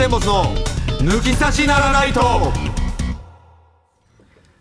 [0.00, 0.44] 天没の
[1.00, 2.22] 抜き差しならないと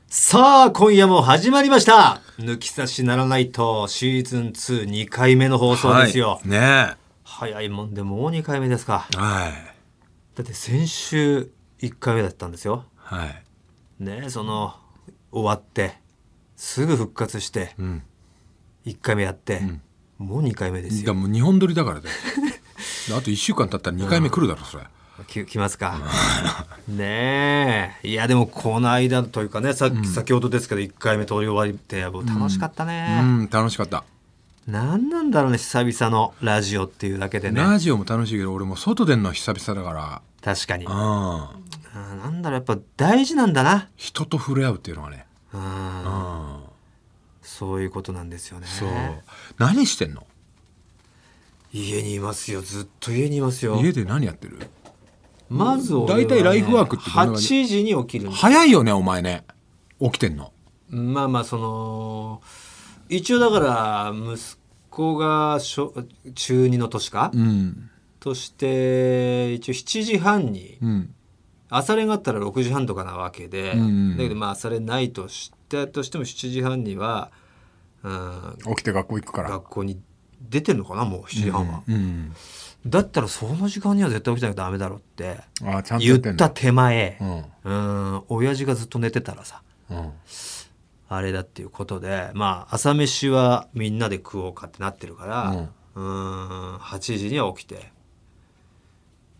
[0.10, 2.20] さあ、今夜も始まりました。
[2.40, 6.42] 抜き差しならないとシーズン2、2回目の放送ですよ。
[6.42, 9.08] はい、ね早いもんでもう2回目ですか。
[9.14, 9.18] え。
[9.18, 9.52] はい。
[10.36, 11.50] だって先週
[11.80, 12.84] 1回目だったんですよ。
[12.98, 13.44] はい。
[14.04, 14.76] ねえその
[15.32, 15.94] 終わって
[16.58, 18.04] すぐ復活してうん。
[18.86, 19.62] 1回目やって、
[20.18, 21.08] もう2回目ですよ。
[21.08, 22.02] だもう日本撮りだから。
[22.04, 22.10] で
[23.12, 24.84] あと1週間経ったら2回目来るだろ、それ。
[25.28, 26.00] ききますか。
[26.88, 33.22] ねえいやでもこの間というかねさっき、先ほどですけど1回目通り終わりってもう楽しかったうね。
[33.22, 34.04] ん、楽しかった。
[34.68, 37.62] なんなんだろうね久々のラジオっていうだけでね。
[37.62, 40.86] ラジオも楽しいけど、俺も外出んの久々だか確かに。
[40.86, 41.00] ら、うん。
[41.00, 43.90] あーなんだろうやっぱ大事なんだな。
[43.96, 45.26] 人と触れ合うっていうのがね。
[45.54, 45.66] うんう
[46.58, 46.60] ん。
[47.42, 48.68] そういうことなんですよね。
[48.68, 48.90] そう。
[49.58, 50.26] 何してんの？
[51.74, 53.80] 家にいますよずっと家にいますよ。
[53.82, 54.60] 家で何やってる？
[55.50, 59.44] まず俺は、ね、大体ライフワークってどんな感じ？8時に起きる早いよね、お前ね。
[60.00, 60.54] 起きてんの。
[60.90, 62.42] まあまあその
[63.10, 64.58] 一応だから息
[64.90, 65.94] 子が小
[66.36, 67.90] 中2の年か、うん。
[68.20, 71.14] として一応7時半にうん。
[71.70, 77.32] 朝練があったら6時半とかなわけで、うんうんだけどまあ朝練ないとしてとしても7時半には、
[78.04, 79.50] うん、起きて学校行くから。
[79.50, 80.00] 学校に
[80.42, 82.34] 出てるのかなもう7時半は、うん。
[82.88, 85.38] だったらその時間には絶対起きなきゃダメだろうって
[86.00, 87.44] 言った手前うん。
[87.64, 87.74] う
[88.18, 90.12] ん親父がずっと寝てたらさうん。
[91.10, 95.52] あれだっていうことでまあ朝飯はみんなで食おうかってなってるから
[95.96, 97.92] うーん8時には起きて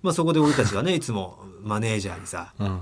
[0.02, 2.82] まあそこで俺たちがね いつもマネージャーにさうん。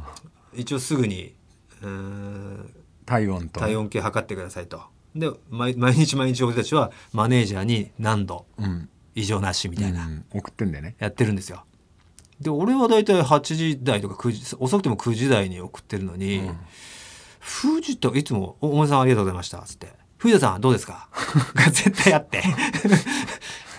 [0.53, 1.35] 一応すぐに
[1.81, 2.73] うーん
[3.05, 3.59] 体温と。
[3.61, 4.81] 体温計測ってくださいと。
[5.19, 8.89] で毎毎日毎日俺たちはマネージャーに何度うん。
[9.15, 10.25] 異常なしみたいな、うん。
[10.31, 10.95] 送ってんだよね。
[10.99, 11.63] やってるんですよ。
[12.39, 16.43] で俺は大体8時台とか9時遅くても9時台に送ってるのに
[17.39, 21.09] 「藤田いつもおお前さんありがとうございました」っつって「藤田さんどうですか?」
[21.55, 22.43] が 絶対あって。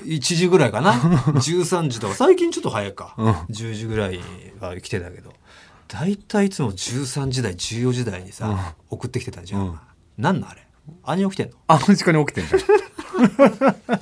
[0.05, 0.93] 1時ぐらいかな？
[1.35, 2.15] 13時とか。
[2.15, 3.33] 最近ちょっと早いか、うん。
[3.51, 4.21] 10時ぐらい
[4.61, 5.35] は来てたけど。
[5.89, 9.79] 大体いつも13時台14時台にさ、送ってきてたじゃん、うん。
[10.17, 10.68] 何のあれ？
[11.04, 11.53] 兄起きてんの？
[11.66, 12.56] あの時間に起きてんだ。
[13.88, 13.99] め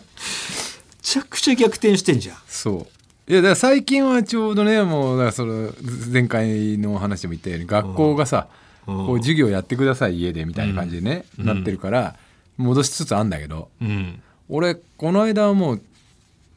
[1.02, 2.36] ちゃくちゃ逆転してんじゃん。
[2.46, 2.86] そ
[3.28, 3.32] う。
[3.32, 5.72] いやだから最近はちょうどねもうだからその
[6.12, 8.48] 前回の話でも言ったように学校がさ、
[8.86, 9.06] うん。
[9.06, 11.46] こう授業やってください家でみたいな感じでね、うん。
[11.46, 12.16] なってるから
[12.56, 14.22] 戻しつつあんだけどうん。
[14.48, 15.82] 俺この間はもう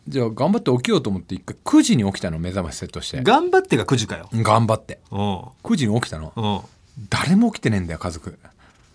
[0.07, 3.21] じゃあ頑張って起きようと思って一回9時に起きたの目覚ましセットして。
[3.21, 4.29] 頑張ってが9時かよ。
[4.33, 4.99] 頑張って。
[5.11, 5.19] うん。
[5.63, 6.33] 9時に起きたの。
[6.35, 7.05] うん。
[7.09, 8.37] 誰も起きてねえんだよ家族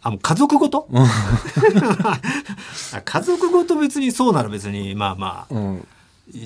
[0.04, 0.87] あもう家族ごと？
[0.92, 2.20] あ
[3.04, 5.54] 家族ごと別にそうなら別にまあまあ。
[5.54, 5.88] うん。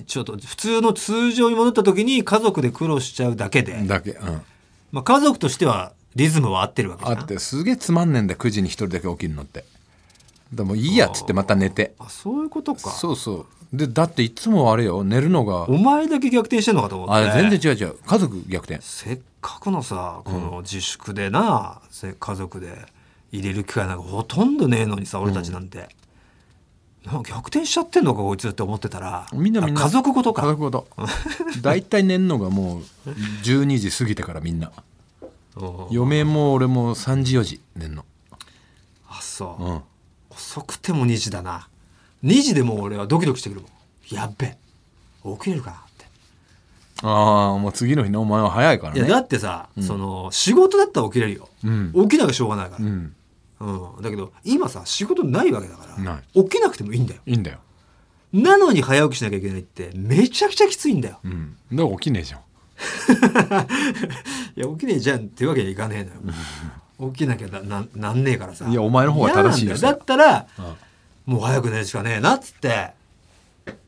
[0.07, 4.43] ちょっと普通の通常に戻った時に家族で苦労しちゃうだけで、だけうん。
[4.91, 7.19] まあ、家族としてはリズムは合ってるわけじゃん。
[7.19, 9.65] あってすげえつまんねえんだよ9時に一人だけ起きるのって。
[10.53, 11.95] でもういいやっつってまた寝て。
[11.99, 12.91] あそういうことか。
[12.91, 13.77] そうそう。
[13.77, 15.69] でだっていつもあれよ寝るのが。
[15.69, 17.15] お前だけ逆転してんのかと思って。
[17.15, 17.95] あ全然違う違う。
[18.07, 18.81] 家族逆転。
[18.83, 22.87] せっかくのさこの自粛でな、せ家族で
[23.33, 25.89] 入れる機会なんかほとんどねえのにさ俺たちなんて、
[27.05, 29.27] なんか逆転しちゃってんのかこいつって思ってたら。
[29.33, 29.81] みんなみんな。
[29.81, 30.43] あ家族ごとか。
[30.43, 30.89] 家族ごと。
[31.63, 33.11] 大体寝んのがもう
[33.43, 34.69] 12時過ぎてからみんな。
[34.69, 38.05] うん嫁も俺も3時4時寝んの。
[39.09, 39.83] あそう、うん。
[40.31, 41.69] 遅くても2時だな。
[42.25, 44.15] 2時でもう俺はドキドキしてくるもん。
[44.15, 44.57] やっべ
[45.25, 46.07] 起きれるかなって。
[47.03, 49.01] ああもう次の日のお前は早いからね。
[49.01, 51.93] いやだってさ、その仕事だったら起きれるよ、うん。
[52.09, 53.15] 起きなきゃしょうがないから、うん
[53.61, 54.03] うん。
[54.03, 57.21] だけど今さ仕事ないわけだからな起きなくてもいいんだよ。
[57.27, 57.59] いいんだよ。
[58.33, 61.19] なのに早起きしなきゃいけないってめちゃくちゃきついんだよ。
[61.25, 61.57] うん。
[61.73, 62.41] だから起きねえじゃん。
[64.57, 67.13] いや起きねえじゃんってわけにはいかねえのよ。
[67.13, 68.69] 起きなきゃなななんねえからさ。
[68.69, 69.93] いやお前の方が正しいよ嫌なんだよ。
[69.95, 70.63] だったらう
[71.31, 71.35] ん。
[71.35, 72.93] もう早く寝るしかねえなっつって、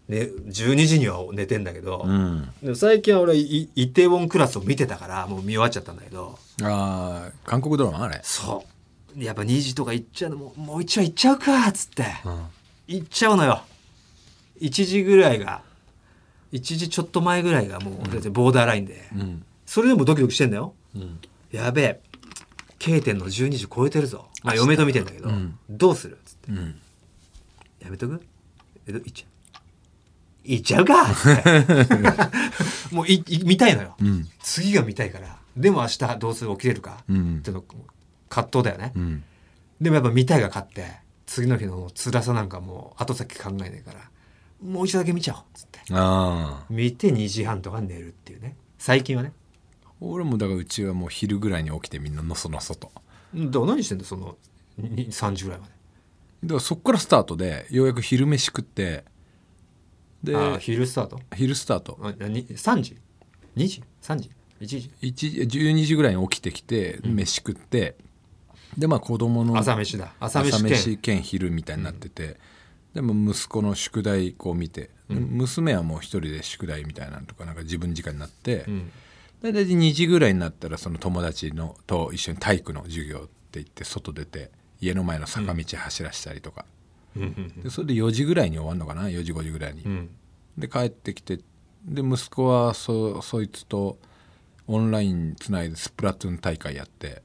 [0.08, 2.48] ね、12時には寝てんだけど、うん。
[2.62, 6.38] でも最近は俺いイテウォンクラスを見てたからもう見終わっちゃったんだけど。
[6.62, 8.20] ああ韓国ドラマあれ。
[8.22, 8.79] そう
[9.16, 10.36] やっぱ2時とか行っちゃうの。
[10.36, 12.04] もうもう一話行っちゃうかっつって。
[12.24, 12.46] うん。
[12.88, 13.62] 行っちゃうのよ。
[14.60, 15.62] 1時ぐらいが
[16.52, 19.44] 1時ちょっと前ぐらいがもう俺たちボーダーラインで、うん。
[19.66, 20.74] それでもドキドキしてんだよ。
[20.94, 21.18] うん。
[21.52, 22.00] やべえ。
[22.78, 25.58] K 点の12時超えてるぞ、まあ、嫁と見てんだけど、うん。
[25.68, 26.14] どうする？
[26.14, 26.52] っつって。
[26.52, 26.80] うん。
[27.80, 28.22] やめとく？
[28.86, 29.30] えど行っちゃう？
[30.44, 31.06] 行っちゃうか？
[32.90, 34.28] もういい見たいのよ、うん。
[34.42, 35.36] 次が見たいから。
[35.56, 36.52] でも明日どうする？
[36.52, 37.38] 起きれるか、うん。
[37.40, 37.64] っていうの
[38.30, 39.22] 葛藤だよね、うん。
[39.82, 40.86] でもやっぱ見たいが勝って
[41.26, 44.00] 次の日の辛さなんかもう後先考えないから
[44.62, 45.80] もう一度だけ見ちゃおうっつって。
[45.90, 48.56] あ見て2時半とか寝るっていうね。
[48.78, 49.32] 最近はね。
[50.00, 52.90] 俺もだからうちはもう昼ぐらいに起きてみんなのそのそと
[53.34, 54.38] だ何してんだよその
[54.78, 55.72] に3時ぐらいまで。
[56.44, 59.04] だからそっからスタートでようやく昼飯食って
[60.22, 61.20] であ昼スタート？
[61.34, 61.98] 昼スタート。
[62.02, 62.96] あに3時
[63.56, 64.30] ？2時？3時
[64.60, 67.96] ？1時？1 12時ぐらいに起きてきて飯食って、
[68.76, 70.14] でまあ子供の朝飯だ。
[70.20, 72.38] 朝飯朝兼昼みたいになってて、
[72.94, 78.90] でも息子の宿題こう見て、で娘はもう一人で宿題みたいなのとかなんか自分時間になって、うん。
[79.42, 84.50] 大体2時ぐらいになったらその友達のと一緒に体育の授業って言って外出て
[84.80, 86.66] 家の前の坂道走らしたりとか、
[87.62, 90.10] でそれで4時ぐらいに終わるのかな？4時5時ぐらいに、うん。
[90.58, 91.38] で帰ってきて
[91.86, 93.98] で息子はそそいつと
[94.66, 97.22] オンラインつないでスプラトゥーン大会やって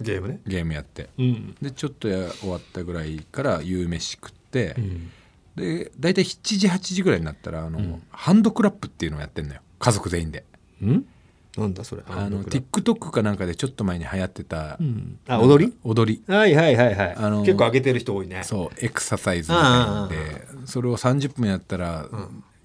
[0.00, 0.40] ゲームね。
[0.46, 1.08] ゲームやって。
[1.18, 1.56] うん。
[1.60, 5.10] でちょっとや終わったぐらいから夕飯食って、うん。
[5.56, 8.02] で大体7時8時ぐらいになったらあの、ん。
[8.10, 9.60] ハンドクラップっていうのをやってんのよ。
[9.78, 10.44] 家族全員で。
[10.82, 11.06] うん。
[11.56, 15.18] なんだそれあの TikTok かなんかでちょっと前に流行ってた、うん。
[15.26, 15.76] あ踊り？
[15.82, 16.22] 踊り。
[16.32, 17.14] はいはいはいはい。
[17.16, 18.44] あの結構上げてる人多いね。
[18.44, 20.16] そうエクササイズみたいなんで
[20.66, 22.06] それを30分やったら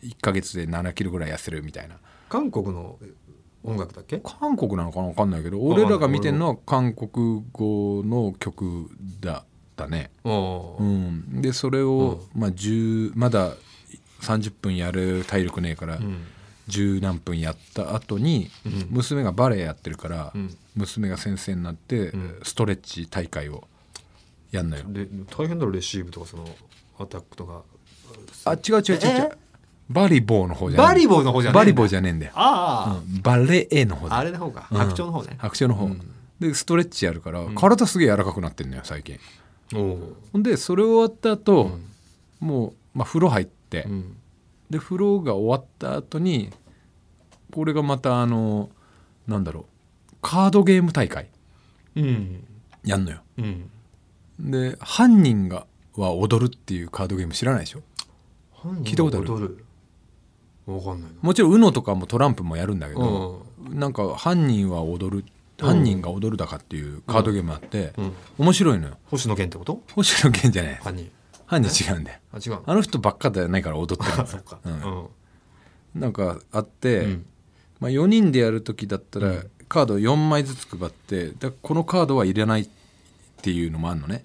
[0.04, 1.96] 1ヶ月で7キロぐらい痩せるみたいな。
[2.30, 2.98] 韓国の
[3.64, 4.20] 音楽だっけ？
[4.20, 8.90] 韓国なのかな分かんないけど俺らが見てるのは韓国語の曲
[9.20, 9.46] だっ
[9.76, 13.54] たね、うん、でそれを、まあ、10まだ
[14.22, 16.26] 30分やる体力ねえからうん。
[16.66, 18.88] 十何分やった後に、うん。
[18.90, 20.56] 娘がバレエやってるから、うん。
[20.76, 22.40] 娘が先生になって、ん。
[22.42, 23.68] ストレッチ大会を
[24.50, 24.86] やんのよ。
[24.88, 25.06] で
[25.36, 26.48] 大変だろレシーブとかその
[26.98, 27.64] アタックとか。
[28.46, 29.38] あ違う違う違う違う、え？
[29.90, 31.60] バリボーの方じゃないバリボーの方じゃねえんだ。
[31.60, 33.22] バリボーじゃねえんだよ、あうん。
[33.22, 34.18] バレエの方あ、だ。
[34.18, 34.68] あれの方か。
[34.72, 34.78] うん。
[34.78, 36.02] 白鳥の方ね、白鳥の方、うん。
[36.40, 39.20] でストレッチやるから、体すげえ柔らかくなってんのよ最近。
[39.72, 41.78] ほんでそれ終わった後、
[42.42, 42.48] うん。
[42.48, 44.18] もう、まあ、風呂入って、うん。
[44.70, 46.50] で風呂が終わった後に
[47.52, 48.72] これがまたあの
[49.28, 49.62] なんだろ
[50.12, 51.30] うカードゲーム大会
[51.96, 52.44] うん。
[52.84, 53.20] やんのよ。
[53.38, 53.70] うん。
[54.40, 57.82] で犯人がは踊るっていうカードゲーム知らないでしょ？
[58.84, 59.66] 聞いたことある
[60.68, 61.18] 踊るわかんないな。
[61.22, 65.26] もちろん UNO とかもトランプもやるんだけど、なんか犯人は踊る
[65.60, 68.14] 犯人が踊るだかっていうカードゲームあって、うん。
[68.40, 68.98] 面白いのよ。
[69.06, 69.82] 星野源ってこと？
[69.96, 70.76] 星野源じゃない。
[70.76, 71.10] 犯人。
[71.46, 72.20] 犯人違うんだよ。
[72.34, 72.64] あ違うの？
[72.66, 74.26] あの人ばっかじゃないから踊ってるの。
[74.28, 74.60] そっか。
[74.66, 74.76] ううん。
[74.76, 75.08] ん
[76.02, 77.26] なんかあって、うん。
[77.80, 82.68] まあ、4人でやる時だったらカード4枚ずつ配ってだこのカードはいらないっ
[83.42, 84.24] ていうのもあるのね。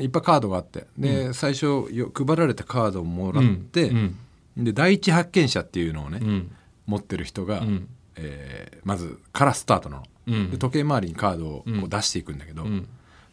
[0.00, 0.86] いっぱいカードがあって。
[0.98, 4.16] で、最初よ配られたカードをもらって、うん
[4.56, 6.50] で第一発見者っていうのをね、うん。
[6.86, 7.88] 持ってる人が、うん。
[8.16, 10.50] えーまずからスタートなの、うん。
[10.50, 12.88] で時計回りにカードをこう出していくんだけど、うん。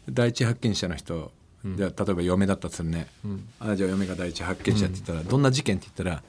[0.10, 1.32] 第一発見者の人、
[1.64, 3.48] じゃあ例えば嫁だったとするね、うん。
[3.60, 6.24] あじゃあ嫁が第一発見者って言ったら、どんな事件って言ったら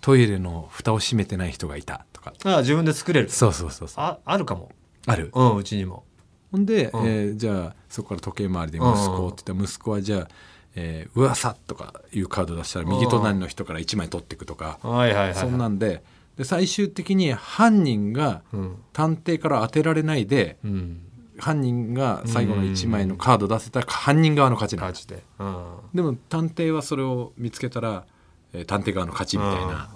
[0.00, 2.34] トイレの蓋を閉めてない人がいたとか。
[2.44, 3.30] あ自分で作れる。
[3.30, 4.04] そうそうそうそう。
[4.04, 4.70] ああるかも。
[5.06, 5.30] ある。
[5.34, 6.04] うんうちにも。
[6.52, 7.06] ほんで、うん。
[7.06, 10.28] えーじゃあそこから時計回りで息子って言ったら息子はじゃあ
[10.76, 16.02] 「えー、噂」とかいうカード出したら右隣の人から1枚取っていくとか、はいはいはいそんなんで
[16.36, 18.76] で最終的に犯人がうん。
[18.92, 21.00] 探偵から当てられないで、うん。
[21.38, 25.22] 犯人が最後の1枚のカード出せたら犯人側の勝ちなの感じで。
[25.38, 25.64] うん。
[25.94, 28.04] でも探偵はそれを見つけたら、
[28.52, 29.90] えー探偵側の勝ちみたいな、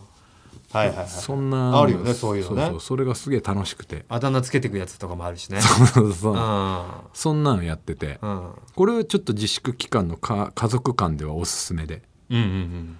[0.72, 1.08] はいはいはい。
[1.08, 2.62] そんなあるよねそういうのね。
[2.62, 4.04] そうそうそれがすげえ楽しくて。
[4.08, 5.60] あだ名つけていくやつとかもあるしね。
[5.62, 6.34] そうそう。
[6.34, 6.86] うん。
[7.12, 8.50] そんなのやってて、うん。
[8.74, 12.02] これはちょっと自粛期間のか家族間ではおすすめで。
[12.30, 12.96] うんうんうん。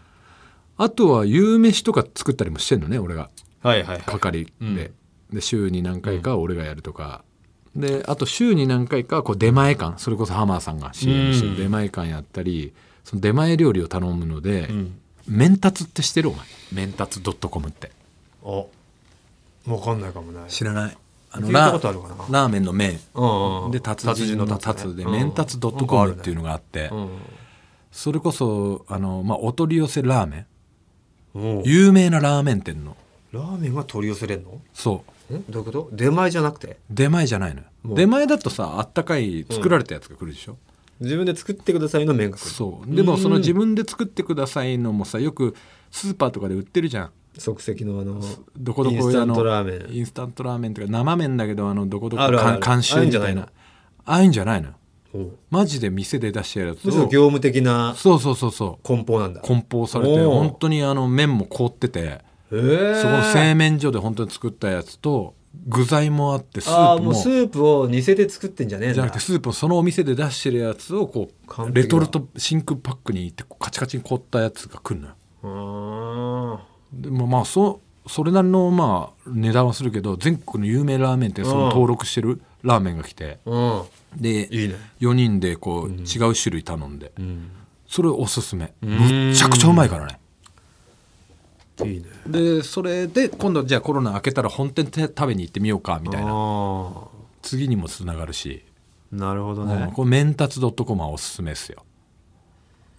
[0.77, 3.31] あとは夕飯とか作ったりもしてんのね俺が。
[3.63, 4.03] はいはいはい。
[4.05, 4.75] 係で,、うん。
[4.75, 7.25] で週に何回か俺がやるとか、
[7.77, 9.99] であと週に何回かこう出前館。
[9.99, 12.73] それこそハマーさんが CM してる出前館やったり
[13.05, 14.97] その出前料理を頼むので、うん
[15.31, 16.45] メンタツって知ってるお前。
[16.73, 17.93] メンタツ .com って。
[18.45, 18.65] あ
[19.71, 20.41] わかんないかもね。
[20.49, 20.97] 知らない。
[21.31, 22.15] あ聞いたことあるかな？
[22.31, 22.99] ラーメンの麺。
[23.15, 27.09] うんうんで達人の達で、メンタツうん .com っていうのがあって、うん
[27.93, 30.47] それこそあの、まあ、お取り寄せラーメ
[31.35, 31.63] ン。
[31.65, 32.97] 有名なラーメン店の。
[33.33, 34.61] ラーメンが取り寄せれんの？
[34.75, 35.35] そう。
[35.35, 35.91] んどういうこと？
[35.93, 36.79] 出前じゃなくて？
[36.91, 37.63] 出前じゃないの
[37.95, 40.57] 出前だとさあったかい作られたやつが来るでしょ、
[41.01, 42.95] 自分で作ってくださいの麺が来るそう。
[42.95, 45.55] でもその自分で作ってくださいのもさよく
[45.91, 47.11] スーパーとかで売ってるじゃん。
[47.39, 48.21] 即席のあの
[48.57, 49.97] どこどこインスタントラーメン。
[49.97, 52.23] インスタントラーメンとか生麺だけどあのどこどこ
[52.65, 53.43] 監修みたいな。
[53.43, 53.49] あ
[54.05, 54.71] あいうんじゃないの？
[55.51, 58.87] マジで店で出してるやつ業務的なそうそうそうそう。
[58.87, 59.41] 梱包なんだ。
[59.41, 62.29] 梱包されて本当にあの麺も凍ってて。
[62.51, 65.35] そこの製麺所で本当に作ったやつと
[65.67, 75.15] 具材もあってスープもスープを似せて作ってんじゃねえじゃなくてスープをそのお店で出してるやつをこうレトルト真空パックに入ってカチカチに凍ったやつが来るのよ。
[75.43, 83.83] あでもまあそそれなりのまあ値段はするけど全国の有名ラーメン店その登録してるラーメンが来てうん。
[84.17, 84.75] でいいね。
[85.01, 87.51] 4人でこう違う種類頼んでうん。
[87.89, 88.67] それおすすめ。
[88.67, 88.73] ん。
[88.83, 90.20] むっちゃくちゃうまいからね
[91.87, 92.07] いいね。
[92.27, 96.31] でそれで今度じゃあコロナ明けたら本店で食べに行ってみようかみたいな。
[96.31, 97.09] あ
[97.43, 98.65] 次にもつながるし、
[99.13, 101.85] あなるほどうんねこれメンタツ .com はおすすめですよ。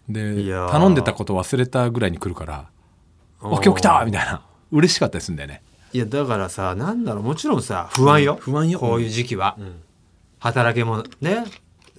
[0.09, 2.69] で頼んでたこと忘れたぐらいに来るから
[3.39, 4.41] 「あ今日来た!」みたいな。
[4.71, 5.61] 嬉しかったですんだよね。
[5.93, 8.79] いやだからさなんだろうもちろんさ不安よ、不安よ。
[8.79, 9.57] こういう時期は、
[10.39, 11.43] 働けもね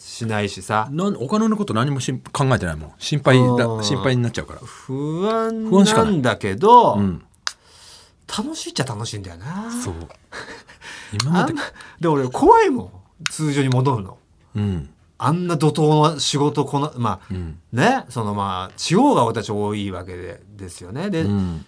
[0.02, 0.88] しないしさ。
[0.90, 2.92] なんお金のこと何もしん考えてないもん。
[2.98, 4.60] 心配うだん心配になっちゃうから。
[4.60, 7.24] 不安不安しかなんだけど、うん
[8.34, 9.70] 楽しいっちゃ楽しいんだよな。
[9.70, 9.94] そう。
[11.22, 11.52] 今まで。
[12.00, 12.90] で俺怖いもん。
[13.30, 14.16] 通常に戻るの。
[14.56, 14.90] うん。
[15.18, 17.58] あんな怒涛の仕事こなまあ、うん。
[17.72, 21.10] ねそのまあ地方が俺たち多いわけでですよね。
[21.10, 21.66] で、うん。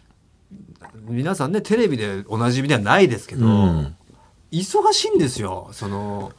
[1.07, 3.97] 皆さんねテレビでおなじみではないですけど、うん。
[4.50, 5.69] 忙しいんですよ。
[5.73, 6.33] その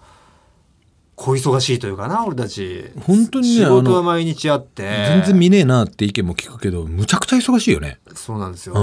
[1.16, 2.92] 小忙しいというかな俺たち。
[3.02, 4.84] 本当にね仕事は毎日あって。
[4.84, 8.00] 全然見ねえなって意見も聞くけどむちゃくちゃ忙しいよね。
[8.14, 8.82] そうなんですよ、うん。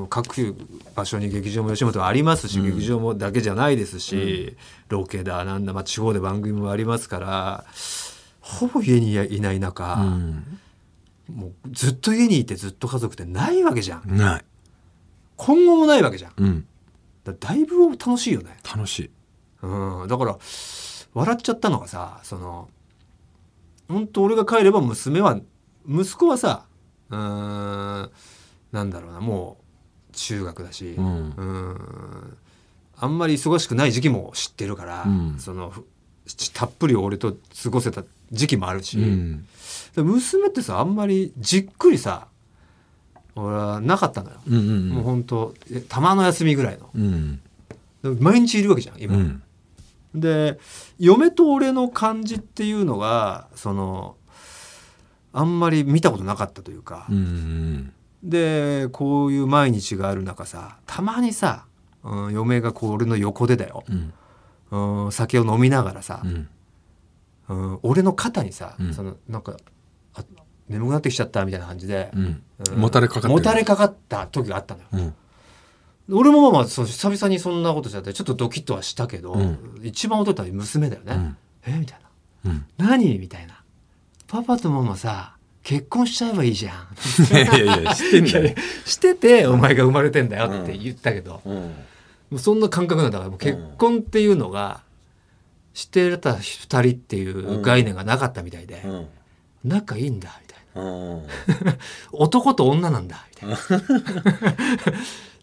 [0.00, 0.56] もう各
[0.96, 4.56] 場所に劇場も吉本はありますし、劇場もだけじゃないですし、
[4.88, 7.64] ロケだなんだ、まあ、地方で番組もありますから
[8.40, 10.58] ほぼ家にいない中、うん。
[11.32, 14.16] もうずっと家にいてずっと家族ってないわけじゃん。
[14.16, 14.44] ない。
[15.36, 16.32] 今後もないわけじゃん。
[16.36, 16.66] うん。
[17.22, 19.10] だだいぶ楽しいよね、楽しい。
[19.62, 20.38] うん、だから
[21.14, 22.68] 笑っちゃったのがさその
[23.88, 25.40] 本当俺が帰れば娘は
[25.88, 26.64] 息子はさ
[27.10, 28.10] うーん
[28.72, 29.68] なんだろうなもう
[30.12, 31.30] 中学だし、うん。
[31.36, 32.36] うん
[33.00, 35.36] あんまり忙しくない時期も知ってるから、うん。
[35.38, 35.84] そのふ
[36.52, 39.46] たっぷり俺と過ごせた時期もあるし、うん。
[39.94, 42.26] で娘ってさあんまりじっくりさ
[43.36, 46.90] 俺はなかったのよ、うんうんもう本当えたまの休みぐらいの。
[46.92, 47.40] うん。
[48.02, 49.42] で毎日いるわけじゃん今、うん
[50.14, 50.58] で
[50.98, 54.16] 嫁と俺の感じっていうのがその
[55.32, 61.66] あんまり見たことなかったというか、うんでこういう毎日がある中さたまにさ、
[62.02, 63.84] うん、嫁がこう俺の横でだよ、
[64.70, 65.04] うん。
[65.04, 66.48] うん、酒を飲みながらさう、ん。
[67.48, 68.94] うん、俺の肩にさ、うん。
[68.94, 69.56] そのなんか
[70.14, 70.24] あ
[70.68, 72.10] 眠くなってきちゃったみたいな感じで、
[72.76, 73.34] もたれかかってる。
[73.34, 75.12] もたれかかった時があったのよ。
[76.08, 81.12] うん俺もまあまあそう久々にそんなことしちゃってちょっとドキッとはしたけど、うん一番驚いたのは娘だよね。
[81.14, 81.36] うん
[81.66, 81.78] え？
[81.78, 81.98] みたい
[82.44, 82.50] な。
[82.52, 83.18] うん何？
[83.18, 83.62] みたいな。
[84.26, 86.88] パパとママさ、結婚しちゃえばいいじゃん。
[87.30, 88.54] いやいやいや知ってんだよ
[88.86, 91.54] してて、お前が生まれてんだよって言ったけど、うん
[92.30, 94.82] もうそんな感覚なんだから、もう結婚っていうのが、
[95.72, 99.06] してた二人っていう概念がなかったみたいで、うん
[99.64, 100.90] 仲いいんだ、みたいな。
[100.90, 101.22] うん
[102.12, 103.58] 男と女なんだ、みたいな。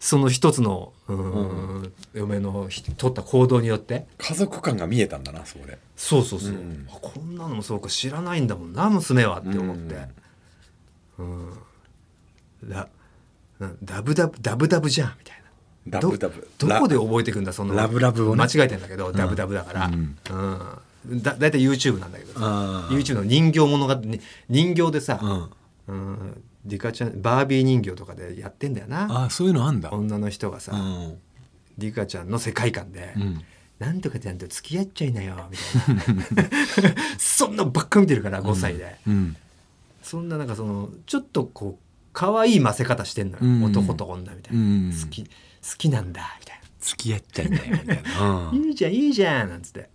[0.06, 1.92] その一つの、うん。
[2.14, 5.78] 嫁のひ取った行動によって、家族感が見えたんだなそこで。
[5.96, 6.86] そうそうそう、うん。
[6.88, 9.96] あこんなのもそうか知らないんだもんな娘はって思って、
[11.18, 11.50] うん。
[12.68, 12.88] ラ
[13.58, 15.42] なダブダブダブダブじゃんみたい
[15.90, 15.98] な。
[16.00, 16.48] ダブダブ。
[16.56, 18.44] どどこで覚えていくんだそのラブラブをね。
[18.44, 21.16] 間違えてんだけど、ダブダブだから、ううん。
[21.16, 22.40] んだだいたい YouTube なんだけどさ。
[22.90, 25.50] YouTube の人形物語に人形でさ、
[25.88, 29.24] うんうん、リカちゃんバービー人形とかでやってんだよな。
[29.24, 29.90] あそういうのあんだ。
[29.92, 31.18] 女の人がさ、うん。
[31.78, 33.44] リカちゃんの世界観で、うん。
[33.78, 36.44] なんとかちゃんと付き合っちゃいなよみたい
[36.84, 36.94] な。
[37.18, 39.36] そんなばっか見てるから5歳で、うん。
[40.02, 43.64] そんななんかそのちょっとこう可愛いませ方してんのよ、うん。
[43.64, 44.92] 男と女みたいな、うん。
[44.92, 45.28] 好き好
[45.76, 49.90] きなんだみたい付き合っちゃいんだよみたいな な、いいじゃんいいじゃんなんつって。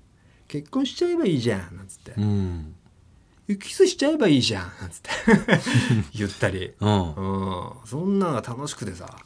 [0.47, 2.75] 結婚しちゃえばいいじゃんなんつって、うん
[3.57, 5.09] キスしちゃえばいいじゃんつって。
[6.13, 7.15] 言ったり、うん。
[7.15, 7.27] う
[7.67, 9.17] ん、そんなのが楽しくてさ、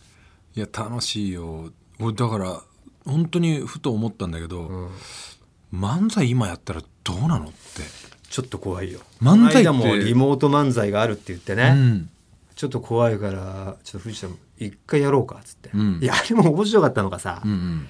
[0.56, 1.72] いや楽しいよ。
[2.00, 2.62] 俺だから
[3.06, 4.90] 本当にふと思ったんだけど、うん、
[5.74, 8.06] 漫才今やったらどうなのって。
[8.36, 9.00] ちょっと怖いよ。
[9.22, 12.10] 漫才もリモート漫才があるって言ってね、うん。
[12.56, 16.00] ちょっと怖いからちょっと藤田も一回やろうかっつって、うん。
[16.02, 17.88] いやあれも面白かったのがさ、うんうん。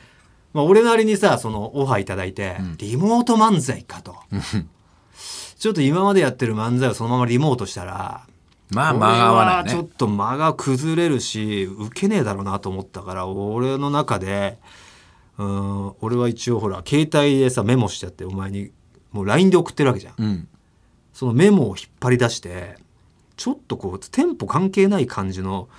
[0.53, 2.77] まあ、俺なりにさそのオファーいただいて、うん。
[2.77, 4.15] リモート漫才かと
[5.57, 8.25] ちょっと今までやってる漫才をそのままリモートしたら
[8.71, 14.57] まあ間が合わないはちょっねと間が崩れるし受けねえだろうなと思ったから俺の中で
[15.37, 18.71] うん俺は一応ほら携帯でさメモしちゃってお前に
[19.11, 20.13] もう LINE で送ってるわけじゃん。
[20.17, 20.47] うん。
[21.13, 22.75] そのメモを引っ張り出して
[23.37, 25.69] ちょっとこうテンポ関係ない感じの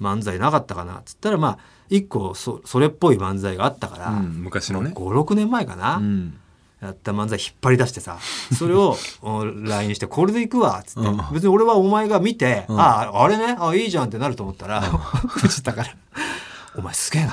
[0.00, 0.98] 漫才なかったかな。
[0.98, 1.58] っつったらまあ
[1.88, 4.92] 一個そそれっぽい漫才があったから、うん昔のね。
[4.94, 6.38] 56年前かな、うん
[6.82, 8.18] やった漫才引っ張り出してさ
[8.58, 11.20] それをお LINE して「これでいくわ」っつって、うん。
[11.32, 12.80] 別に俺はお前が見て「うん。
[12.80, 15.88] あああれねあいいじゃん」ってなると思ったら藤田から
[16.76, 17.32] 「お前すげえな。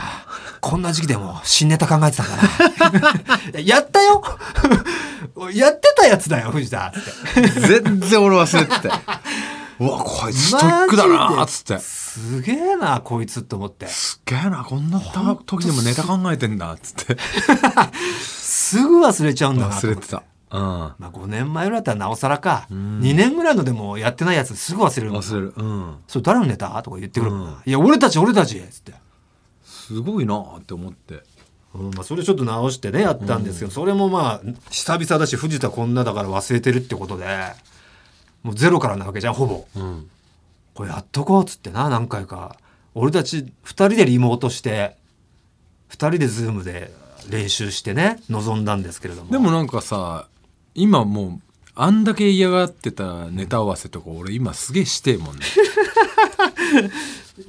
[0.62, 3.00] こんな時期でも新ネタ考えてたんだ
[3.53, 3.60] な。
[3.63, 4.22] やったよ。
[5.53, 6.91] やってたやつだよ、藤田。
[6.94, 7.82] つって。
[7.82, 8.89] 全然俺忘れてて
[9.79, 11.79] うわこいつストックだなっつって。
[11.79, 13.88] すげえな、こいつって思って。
[13.88, 15.00] すっげえなこんな
[15.45, 17.17] 時でもネタ考えてんだっつって。
[18.19, 19.75] すぐ忘れちゃうんだな。
[19.75, 20.24] 忘れてた。
[20.51, 20.62] うん。
[20.62, 22.67] まあ5年前ぐらいだったらなおさらか。
[22.71, 25.53] 2年ぐらいのでもやってないやつすぐ忘れる忘れる。
[25.55, 25.95] うん。
[26.07, 26.81] それ誰のネタ？
[26.83, 27.31] とか言ってくる。
[27.31, 27.57] うん。
[27.65, 28.93] いや、俺たち俺たちつって。
[29.63, 31.24] すごいなって思って。
[31.75, 37.25] うんまあ、それちょっと直してねやったんですけど、それもまあ久々だし藤田こんなだから忘れてるってことで
[38.43, 39.65] もうゼロからなわけじゃんほぼ。
[39.75, 40.10] うん。
[40.74, 42.55] これやっとこうっつってな何回か。
[42.96, 44.96] 俺たち2人でリモートして
[45.89, 46.91] 2人でズームで
[47.29, 49.31] 練習してね臨んだんですけれども。
[49.31, 50.27] でもなんかさ
[50.75, 51.41] 今もう
[51.75, 55.46] あんだけ嫌がってたネタ合わせとか俺今すげえしてえもんね。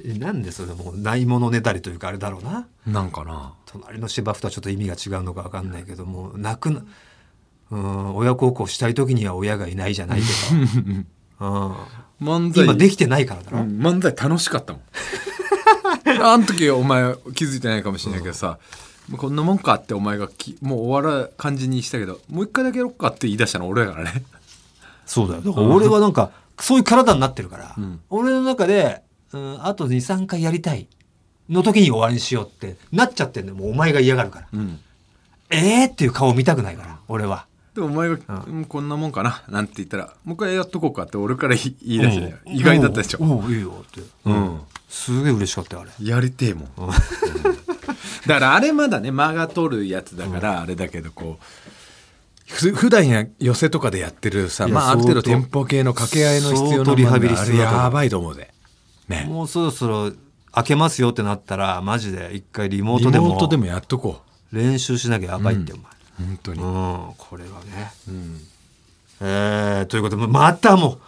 [0.05, 2.67] えなんでそれもうないものねだりというかあれだろうな。
[2.85, 3.53] なんかな。
[3.65, 6.81] 隣の芝生とはちょっと意味が違うのか分かんないけども泣くな
[7.71, 10.25] うん親孝行したい時には親がいないじゃないけ
[11.39, 11.75] ど、 うん、
[12.21, 12.65] 漫才。
[12.65, 14.81] 今できてないからだろ、うん漫才楽しかったもん。
[16.21, 18.59] あん時お前気づいてないかもしれないけどさ、
[19.09, 24.23] もうこんなもんかってお前がきもう終わる感じにしたけどもう一回だけやろっかって言い出したの俺だからね。
[25.05, 25.41] そうだよ。
[25.41, 27.99] だから俺はなんかそういう体になってるから、うん。
[28.09, 29.01] 俺の中で、
[29.33, 30.87] うん、あと23回やりたい
[31.49, 33.57] の時に終わりにしようってなっちゃってんだよ。
[33.57, 34.47] もうお前が嫌がるから。
[34.53, 34.79] うん。
[35.49, 44.59] えーっていう顔見たくないから俺はでお前が、ううんこんなもんかななんて言ったらもう一回やっとこうかって俺から言い出して、意外だったでしょ、おうおういいよって、うん。
[44.89, 45.91] すげえ嬉しかったよあれ。
[46.05, 46.89] やりてえもん、うん。
[48.27, 51.45] だからあれまだね間が取るやつだからあれだけどこう
[52.45, 58.49] ふ普段や寄せとかでやってるさまあある程度相当テンポ系の掛け合いの必要なリハビリあれやばいと思うぜ。
[59.07, 59.25] ね。
[59.29, 60.11] もうそろそろ
[60.51, 63.29] 開けますよってなったらマジで一回リモーリトでも。
[63.29, 65.79] モートでもやっとこ練習しなきゃやばいって、うお
[66.17, 67.91] 本当に、前うんこれはね。
[68.07, 68.41] うん。
[69.21, 70.99] えー、ということでまたもう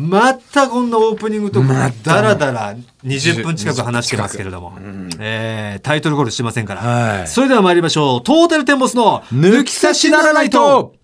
[0.00, 4.72] またこんなオープニングとかだらだら20分近く話してますけれども、
[5.18, 7.28] えータイトルゴールしてませんから、はい。
[7.28, 8.22] それでは参りましょう。
[8.22, 10.94] トータルテンボスの抜き差しならないと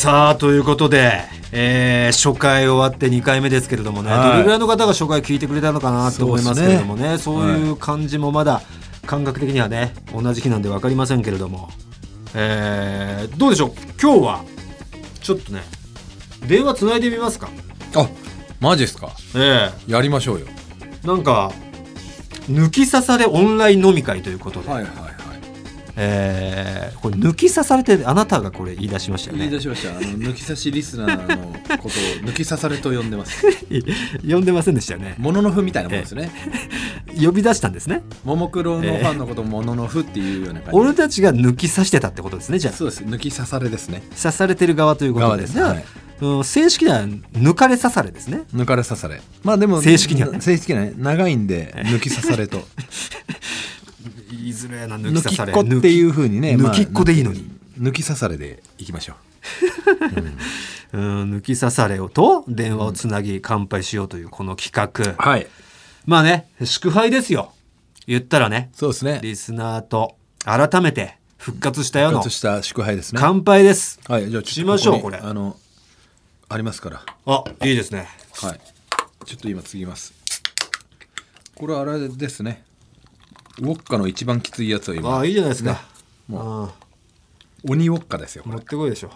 [0.00, 1.20] さあということで、
[1.52, 4.30] えー初回終わって2回目ですけれどもね、はい。
[4.30, 8.62] どれぐらいの方が初回聞いてくれたのかなと思いますけれどもねそうねいう感じもまだ
[9.04, 11.68] 感覚的にはね同じ日なんで分かりませんけれども、
[12.34, 13.72] えーどうでしょう？
[14.00, 14.44] 今日は
[15.20, 15.60] ちょっとね
[16.48, 17.50] 電話つないでみますか？
[17.94, 18.08] あ
[18.58, 19.10] マジっすか？
[19.36, 20.46] えやりましょうよ。
[21.04, 21.52] えなんか
[22.48, 25.09] 抜き差されオンライン飲み会ということで、はいはいはい
[25.96, 29.44] えーこれ抜き差されてあなたがこれ言い出しましたよね。
[29.44, 29.90] 言い出しました。
[29.90, 31.90] あの抜き差しリスナーのことを
[32.28, 33.46] 抜き差されと呼んでます。
[34.28, 35.14] 呼んでませんでしたよね。
[35.18, 36.30] モノノフみたいなもんですね。
[37.20, 38.02] 呼び出したんですね。
[38.24, 40.78] ももクロのファンのことをモノノフっていうような感じ。
[40.78, 42.74] 俺たちが抜き差してたってことですねじゃあ。
[42.74, 43.02] そうです。
[43.02, 44.02] 抜き差されですね。
[44.20, 45.58] 刺されてる側ということでです。
[45.58, 45.76] はい。
[45.76, 47.00] うん正式には
[47.32, 48.42] 抜かれ刺されですね。
[48.54, 49.22] 抜かれ刺され。
[49.42, 50.40] まあでも正式にはね。
[50.42, 52.62] 正式にはね長いんで抜き刺されと
[54.36, 59.14] 言いづらいな抜き抜きっ刺されこっていうふうにね抜きっこでいいのに、抜き刺されでいきましょ
[60.92, 60.96] う。
[60.98, 61.36] ん。
[61.36, 65.46] 抜き刺されをと電話をつなぎ乾杯しようというこの企画、うはい。
[66.06, 67.52] まあね祝杯ですよ。
[68.06, 68.70] 言ったらね。
[68.74, 69.20] そうですね。
[69.22, 72.18] リスナーと改めて復活したよの。
[72.18, 73.20] 復活した祝杯ですね。
[73.20, 74.00] 乾杯です。
[74.06, 75.18] はいじゃあしましょうここれ。
[75.18, 75.56] あの
[76.48, 77.02] ありますから。
[77.26, 78.08] あいいですね。
[78.42, 78.60] はい。
[79.24, 80.12] ちょっと今継ぎます。
[81.54, 82.64] これあれですね
[83.58, 85.18] ウォッカの一番きついやつを今。
[85.18, 85.78] あいいじゃないですか、ね。
[86.28, 86.74] もあ
[87.68, 89.10] 鬼ウォッカですよ持ってこいでしょ。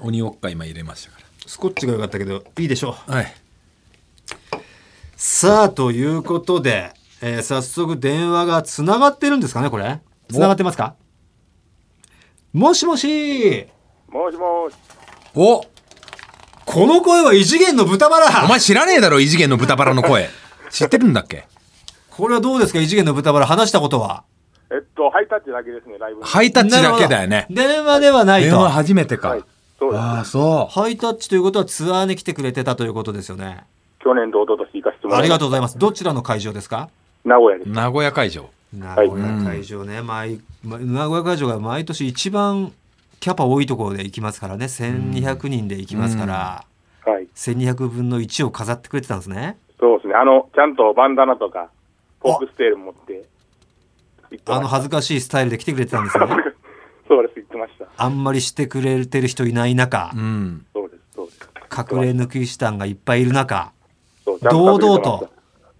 [0.00, 3.10] 鬼ウォッカ今入れましたかスコッチが良かったけどいいでしょう。
[3.10, 3.34] らはい。
[5.16, 10.00] さあということで、えー早速電話がつながってるんですかねこれ。
[10.30, 10.94] つながってますか？
[12.52, 13.66] もしもし。
[14.08, 14.74] もしもし。
[15.34, 15.64] お。
[16.66, 18.44] この声は異次元の豚バラ。
[18.44, 20.28] お前知らねえだろ異次元の豚バラの声。
[20.70, 21.46] 知ってるんだっけ？
[22.20, 22.78] これはどうですか？
[22.80, 24.24] 異次元の豚バラ話したことは？
[24.70, 26.26] えっと、ハイタッチだけですね、ライブの。
[26.26, 27.46] ハイタッチだけだよね。
[27.50, 28.50] 電話ではないと。
[28.50, 29.44] 電話初めてか、はい。
[29.78, 29.94] そう。
[29.96, 33.64] ああそハイタッチということはツアーに来てくれてたということですよね。
[33.98, 35.48] 去年と一昨年行かせてもらいありがとうう。
[35.48, 35.78] ございます。
[35.78, 36.88] どちらの会場ですか？
[37.24, 37.70] 名古屋です。
[37.70, 38.48] う名古屋会場。
[38.72, 42.72] 名古屋会場ね、毎ま名古屋会場が毎年一番
[43.18, 44.66] キャパ多いところで行きますからね。
[44.66, 46.64] 1200人で行きますから、
[47.04, 47.26] はい。
[47.34, 49.58] 1200分の1を飾ってくれてたんですね。
[49.80, 50.14] そうですね。
[50.14, 51.70] あの、ちゃんとバンダナとか、
[52.20, 53.24] フォックステール持って。
[54.46, 56.26] あの恥ずかしいスタイルで来てくれてたんですね。
[57.08, 57.86] そうです、言ってました。
[57.96, 61.38] あんまりしてくれてる人いない中う、んそうです、そうです。
[61.92, 63.72] 隠れヌキ師団がいっぱいいる中、
[64.24, 65.28] 堂々と。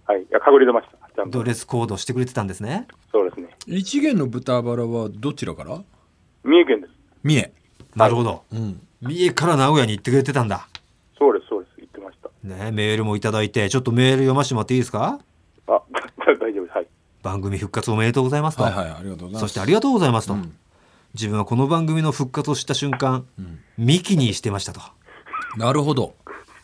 [0.05, 0.97] はい、いや、隠れてました。
[1.15, 1.39] ちゃんと。
[1.39, 2.87] ドレスコードしてくれてたんですね。
[3.11, 3.49] そうですね。
[3.67, 5.81] 一元の豚バラはどちらから？
[6.43, 6.93] 三重県です。
[7.23, 7.51] 三重
[7.95, 8.43] なるほど。
[8.51, 10.67] うん三重から名古屋に行ってくれてたんだ。
[11.17, 11.73] そうです、そうです。
[11.77, 12.29] 言ってました。
[12.43, 15.19] ね、メールもいただいて、ちょっとメール読ませてもらっていいですか？
[15.67, 15.81] あ、
[16.25, 16.75] 大丈夫です。
[16.75, 16.87] はい。
[17.23, 18.63] 番組復活おめでとうございますと。
[18.63, 20.33] はいはいありがとうございますそしてありがとうございますと。
[20.33, 20.55] うん
[21.13, 23.27] 自分はこの番組の復活をした瞬間、
[23.77, 24.79] ミキにしてましたと。
[25.57, 26.15] なるほど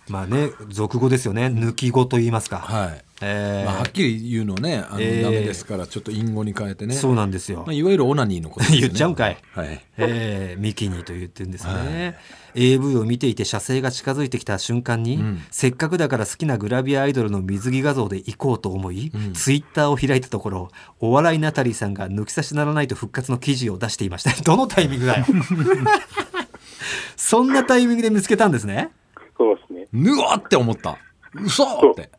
[0.07, 1.47] まあね、俗語ですよね。
[1.47, 2.59] 抜き語と言いますか。
[2.59, 3.65] はいえー。
[3.65, 5.23] まあ、はっきり言うのねあの、えー。
[5.23, 6.95] ダメですからちょっと隠語に変えてね。
[6.95, 7.63] そうなんですよ。
[7.65, 7.73] まあ、。
[7.73, 8.79] いわゆるオナニーのことですね。
[8.81, 9.37] 言っちゃうんかい。
[9.51, 9.81] はい。
[9.97, 12.17] えーミキニと言ってるんですよね、
[12.55, 15.41] AV を見ていて射精が近づいてきた瞬間に、うん。
[15.51, 19.33] せっかくだから好きなグラビアアイドルの水着画像で行こうと思い、うん。
[19.33, 24.31] ツイッターを開いたところお笑いナタリーさんが抜き差しならないと復活の記事を出していました。
[24.43, 25.25] どのタイミングだよ。
[27.15, 28.89] そんなタイミングで見つけたんですね。
[29.37, 29.87] そうですね。
[29.91, 30.97] ぬわって思った。
[31.33, 32.09] 嘘って。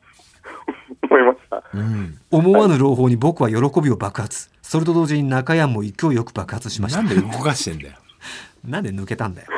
[1.83, 7.95] うん、思わぬ朗報に僕は喜びを爆発それと同時に中山も勢いよく爆発しましたなんで動かしてんだよ
[8.65, 9.49] なんで抜けたんだよ。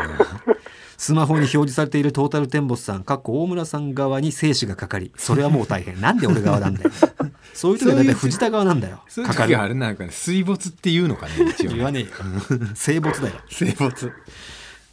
[0.97, 5.99] スマホに表示されているトータルテンボスさん、かっこ大村さん側に生死がかかり、それはもう大変。
[5.99, 6.91] なんで俺側なんだよ。
[7.55, 9.03] そういう時は大体藤田側なんだよ。
[9.09, 9.49] そういうかかる。
[9.49, 12.09] 時はあれなんかね水没っていうのかね一応言わねえよ。
[12.77, 13.35] 生没だよ。
[13.49, 14.13] 水没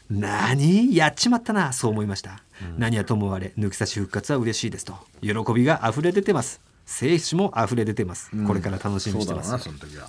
[0.10, 0.96] 何？
[0.96, 2.42] やっちまったな、そう思いました。
[2.78, 4.96] 何はともあれ、抜き差し復活は嬉しいですと。
[5.22, 6.62] 喜びが溢れ出てます。
[6.88, 8.32] 生死も溢れ出てます。
[8.48, 9.50] これから楽しみにしてます。
[9.50, 10.08] そうだろうなその時は、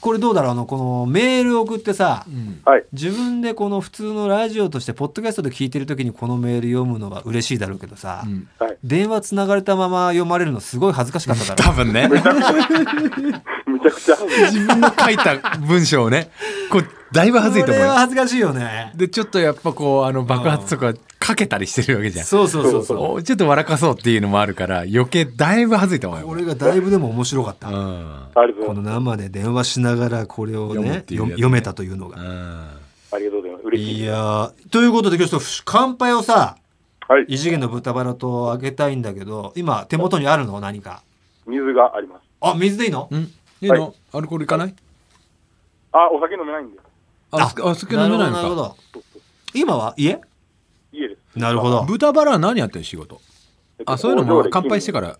[0.00, 2.84] これどうだろうあの、このメール送ってさ、うん、はい。
[2.92, 8.76] 自分でこの普通のラジオとしてポッドキャストで聞いてる時にこのメール読むのは嬉しいだろうけどさ、うんはい。
[8.84, 12.08] 電話つながれたまま読まれるのすごい恥ずかしかっただろ多分ね
[13.84, 14.16] めちゃくちゃ。
[14.50, 16.30] 自分の書いた文章をね。
[16.70, 18.92] こうだいぶ恥ずいとこれは思うよ恥ずかしいよね。
[18.94, 22.24] でちょっとやっぱこうあの爆発とかかけたりしてるわけじゃん。
[22.24, 23.12] そうそうそうそう。
[23.14, 26.26] おちょっと笑かそうっていうのもあるから余計だいぶ恥ずいと思うよ。
[26.26, 28.28] これがだいぶでも面白かった、うん。
[28.64, 31.30] この生で電話しながらこれをねっていうやつね。
[31.30, 32.68] 読読めたというのが、うん。
[33.08, 33.16] す。
[33.16, 33.64] ありがとうございます。
[33.66, 34.00] 嬉しい。
[34.02, 36.56] いやーということで今日ちょっと乾杯をさ
[37.08, 37.24] はい。
[37.26, 40.60] 異次元の豚バラとあげたいんだけど今手元にあるの？
[40.60, 41.02] 何か。
[41.44, 42.22] 水があります。
[42.40, 43.68] あ水でいいの、うんいい。
[43.68, 44.74] の、はいアルコールいかない？
[45.92, 46.78] あ、お酒飲めないんで。
[47.32, 48.42] あすあ酒飲めないのか。
[48.42, 48.76] なるほど
[49.54, 50.20] 今は家？
[50.92, 51.38] 家です。
[51.38, 51.84] なるほど。
[51.84, 53.20] 豚バラは何やってる仕事？
[53.78, 55.18] えっとあそういうのも乾杯してから。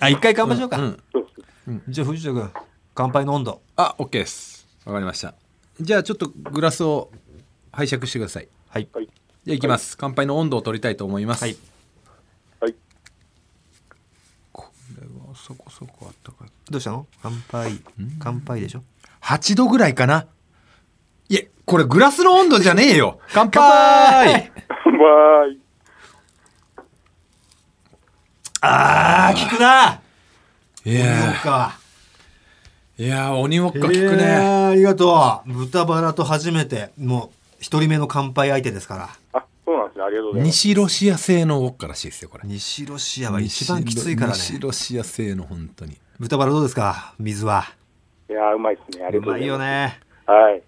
[0.00, 1.90] あ一回乾杯しようか、うんそうです。
[1.90, 2.50] じゃあ藤田君
[2.94, 3.62] 乾杯の温度。
[3.76, 4.66] あ OK です。
[4.84, 5.34] わかりました。
[5.80, 7.10] じゃあちょっとグラスを
[7.70, 8.48] 拝借してください。
[8.68, 8.88] はい。
[8.92, 9.08] はい。
[9.44, 11.42] じゃあいきます、乾杯の温度を取りたいと思います。
[11.42, 11.56] はい
[12.60, 12.74] はい。
[14.52, 14.66] こ
[15.00, 16.48] れはそこそこあったかい。
[16.70, 17.06] どうしたの？
[17.22, 17.80] 乾杯。
[18.20, 18.84] 乾杯でしょ
[19.22, 20.26] ？8度ぐらいかな。
[21.28, 23.18] いえこれグラスの温度じゃねえよ。
[23.32, 23.62] 乾杯。
[23.62, 25.58] わーい。
[28.60, 30.00] あー効くな。
[30.84, 31.72] いや。
[32.98, 35.52] いやー鬼ウォッカ効くえね、ーありがとう。
[35.52, 39.04] 豚バラと初めてもう一人目の乾杯相手ですから。
[39.04, 39.16] あ、
[39.72, 40.04] そうなんですね。
[40.04, 40.52] ありがとうございます。
[40.52, 47.14] 西ロシア製のウォッカらしいですよこれ西ロシアは一番きついからね西ロシア製の本当に豚バラどうですか？
[47.18, 47.64] 水は
[48.28, 49.04] いやー、うまいですね。
[49.06, 49.96] ありうまいがとうございます。
[49.96, 50.62] よねはい。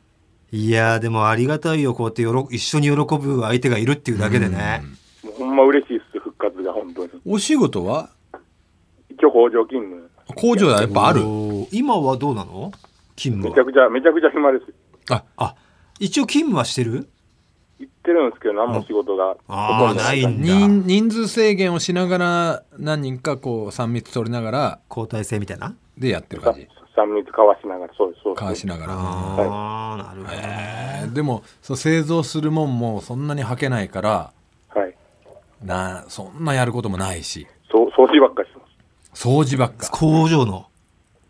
[0.52, 4.82] いやーでもありがたいよこうやってよろ一緒に喜ぶ相手がいるっていうだけでね
[5.22, 6.20] もうほんま嬉しいです。
[6.20, 7.10] 復活が本当に。
[7.26, 8.08] お仕事は？
[9.10, 10.10] 一応工場勤務。
[10.34, 11.20] 工場はやっぱある？
[11.72, 12.72] 今はどうなの？
[13.16, 14.64] 勤務はめちゃくちゃ、めちゃくちゃ暇です。
[15.10, 15.54] ああ
[16.00, 16.92] 一応勤務はしてる？
[16.94, 17.08] 行
[18.04, 20.46] ってるんですけど、何も仕事があーほとんどないんだ。
[20.46, 25.74] 人人数制限をしながら何人かこう3密取りながら交代制みたいな？
[25.96, 26.68] でやってるさ感じ。
[26.94, 28.34] 三密交わしながら、そうです、そう。
[28.34, 28.44] です。
[28.44, 30.36] 交わしながら、ああなるほど。
[30.36, 34.32] ねえーでもそう製造するもんもそんなに履けないから
[34.74, 34.94] はい。
[35.62, 37.46] なそんなやることもないし。
[37.70, 38.66] そう、掃除ばっかりしてま
[39.14, 39.28] す。
[39.28, 39.90] 掃除ばっか。
[39.90, 40.66] 工場の。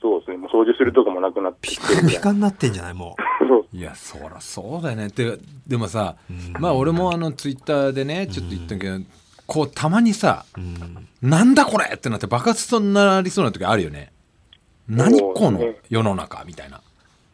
[0.02, 0.37] そうですね。
[0.37, 2.94] もう掃除するとこもなくなってピカピカになってんじゃない？
[2.94, 3.23] もそう
[3.72, 5.09] いやそらそうだよね。
[5.09, 6.16] ってでもさ
[6.59, 8.98] まあ俺もあのツイッターでねちょっと言ったけど
[9.46, 10.46] こうたまにさ
[11.20, 14.12] なんだこれってなって爆発となりそうな時あるよね。
[14.88, 16.80] 何この世の中みたいな。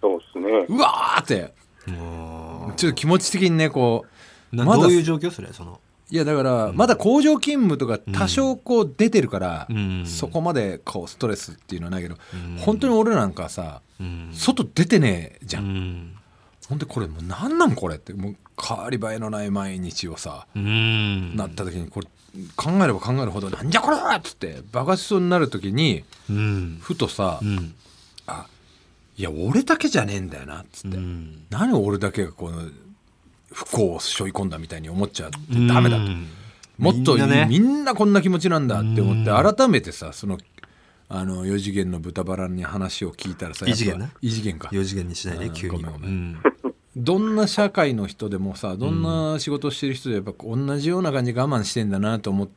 [0.01, 0.67] そうですね。
[0.69, 1.53] うわーって。
[1.91, 4.07] もちょっと気持ち的にねこ
[4.53, 5.81] うなうまだどういう状況それその？
[6.11, 10.05] いやだからまだ工場勤務とか多少こう出てるから、うん。
[10.07, 12.57] そこまでこうストレスっていうのはないけど、うん。
[12.59, 14.31] 本当に俺なんかさうん。
[14.33, 16.17] 外出てねえじゃん、うん。
[16.69, 21.37] ほんでこれもう何なんこれってもう変わり映えのない毎日をさ、うん。
[21.37, 22.07] なった時にこれ
[22.57, 26.79] 考えれば考えるほど「なんじゃこれ!」っつって爆発しそうになる時にうん。
[26.81, 27.75] ふとさ「うん。
[28.27, 28.47] あ
[29.17, 31.45] いや俺だけじゃねえんだよな」っつって、うん。
[31.51, 32.63] 何俺だけがこの
[33.53, 36.05] 不幸を背負い込んだみたいに思っちゃってダメだと。
[36.05, 36.29] うん。
[36.79, 40.39] もっとみんみんなこんな気持ちなんだって思って改めてさその
[41.11, 44.69] あの4次元の豚バラに話を聞いたらさ異次元な異次元か。
[44.69, 45.77] 4次元にしないでうん急に。
[45.77, 46.39] ごめんごめうん。
[46.97, 52.49] どんな社会の人でもさどんな仕事をしてる人でやっぱ同じような感じで我慢してんだなと思っ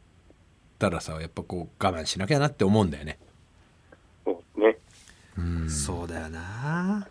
[0.79, 3.19] たらさやっぱこう我慢しなきゃなって思うんだよね。
[4.25, 4.77] そうね。
[5.69, 7.07] そうだよな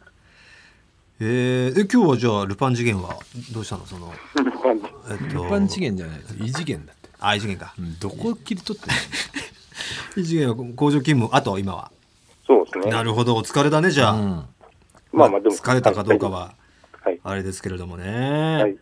[1.20, 3.16] えー、え今日はじゃあルパン次元は
[3.52, 3.86] どうしたの？
[3.86, 4.12] その
[5.10, 6.36] えっと一般次元じゃないです。
[6.40, 7.74] 異次元だって、あ異次元か。
[7.78, 8.88] うんどこ切り取って
[10.20, 11.92] 異次元は工場勤務あと今は。
[12.46, 12.90] そうですね。
[12.90, 13.36] なるほど。
[13.36, 14.44] お疲れだねじゃあ、うん。
[15.12, 15.54] まあまあでも。
[15.54, 16.54] 疲れたかどうかは
[17.02, 17.20] はい。
[17.22, 18.76] あれですけれどもね、はい。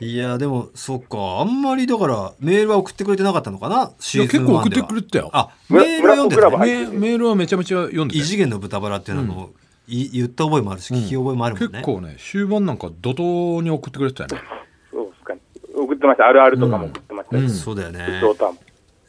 [0.00, 1.40] い、やでもそっか。
[1.40, 3.90] あんまりだからメールは送ってくれてなかったのかな？
[3.98, 5.30] シーズン結構送っ1ではてくれてたよ。
[5.32, 9.50] あメールは読んでた村ねメメールはめちゃめちゃ読んでたよ異次元の豚バラっていうのはもう、い
[9.88, 14.48] 言った覚えもあるし聞き覚えもあるもんね、結構ね終盤なんか怒涛に送ってくれてたよね。
[14.90, 15.34] そうですか。
[15.34, 15.40] ね。
[15.74, 16.28] 送ってました。
[16.28, 17.48] あるあるとかも送ってましたうん。
[17.48, 17.58] し。
[17.58, 18.22] そうだよね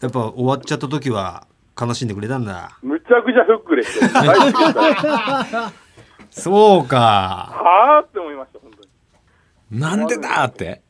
[0.02, 1.48] やっぱ終わっちゃった時は
[1.80, 2.78] 悲しんでくれたんだ。
[2.82, 5.72] むちゃくちゃフックでしたは
[6.30, 7.54] そうか。
[7.98, 8.82] あって思いました、本当
[9.76, 9.80] に。
[9.80, 10.82] なんでだって。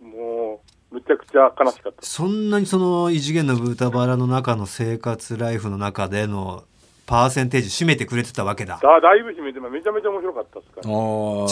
[0.00, 2.02] もう、むちゃくちゃ悲しかった。
[2.02, 6.64] そんなにその異次元の豚バラの中の生活ライフの中での
[7.06, 8.78] パーセンテージ占めてくれてたわけだ。
[8.82, 10.82] だだいぶ締めて、めちゃめちゃ面白かったですから。
[10.82, 10.90] ちち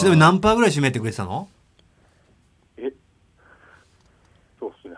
[0.03, 1.47] なみに何パーぐらい占めてくれてたの？
[2.77, 2.91] え
[4.59, 4.95] そうっすね。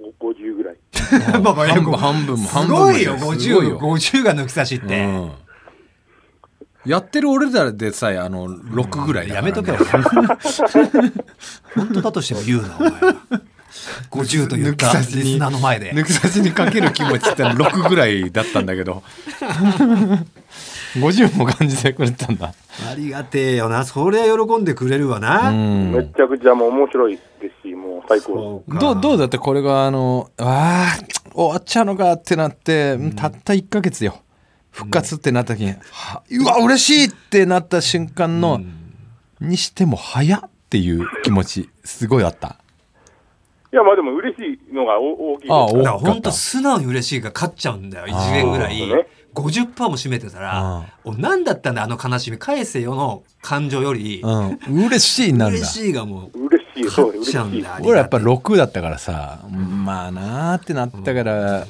[0.00, 0.76] お50ぐらい。
[1.42, 1.96] まあまあ半分。
[1.96, 5.32] 半分も半分もすごいよすごい50よ50が抜き差しって、うん。
[6.84, 9.34] やってる俺らでさえあの6ぐらいね。
[9.34, 9.78] やめとけよ
[11.76, 13.14] 本当だとしても言うなお前は
[14.10, 15.92] 50と言ったリ抜き差しにスナーの前で。
[15.92, 19.02] 抜き差しにかける気持ちってのは6ぐらいだったんだけど。
[20.94, 22.52] 50も感じてくれてたんだ。
[22.90, 23.84] ありがてえよな。
[23.84, 25.92] そりゃ喜んでくれるわな、うん。
[25.92, 27.22] めちゃくちゃもう面白いで
[27.62, 34.20] すし、もう最高どうどうだってこれがあのあー終わっちゃうのかってなって、たった1ヶ月よ。
[34.70, 38.60] 復活ってなった時に、はうわ嬉しいってなった瞬間の、
[39.40, 42.56] にしても早っっていう気持ちすごいあった
[43.72, 45.52] いや、まあでも嬉しいのがお大きいです。
[45.52, 48.78] ああだから本当素直に嬉しいが勝っちゃうんだよ1次元ぐらい。
[48.78, 49.06] そうね。
[49.34, 54.86] 50%も占めてたらあ「お何だったんだあの悲しみ返せよ」の感情よりうん。
[54.88, 55.60] 嬉しいになるんだ。
[55.60, 57.38] 嬉しいがもう嬉しい、そう勝っち嬉しい。
[57.38, 61.66] ゃうんだ俺やっぱ6だったからさ、まあなーってなったから、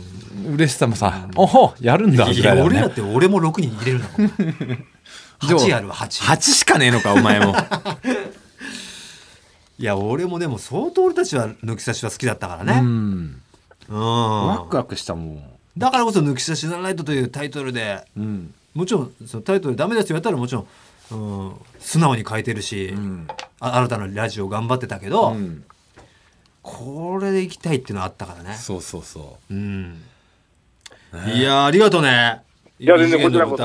[0.57, 4.29] 嬉しさもさ、おほやるんだぐいや俺だって俺も6人入れるんだもん
[5.41, 7.55] 8あるわ8 8しかねえのかお前も
[9.83, 13.42] いや俺もでも相当俺たちは抜き差しは好きだったからうねん。
[13.88, 14.47] うん。
[14.47, 15.42] ワクワクしたもん、
[15.77, 18.07] だからこそ「抜き差しならないと」というタイトルで。
[18.16, 18.55] うん。
[18.75, 20.66] もちろんそのタイトルダメですよやったらもちろん、
[21.11, 23.27] うん、素直に書いてるし、うん。
[23.59, 25.64] あ新たなラジオ頑張ってたけど、うん。
[26.62, 28.55] これで行きたいっていうのあったからね。
[28.55, 29.53] そうそうそう。
[29.53, 30.01] ん、
[31.35, 32.42] いやーありがとうね。
[32.79, 33.64] いや全然こちらこそ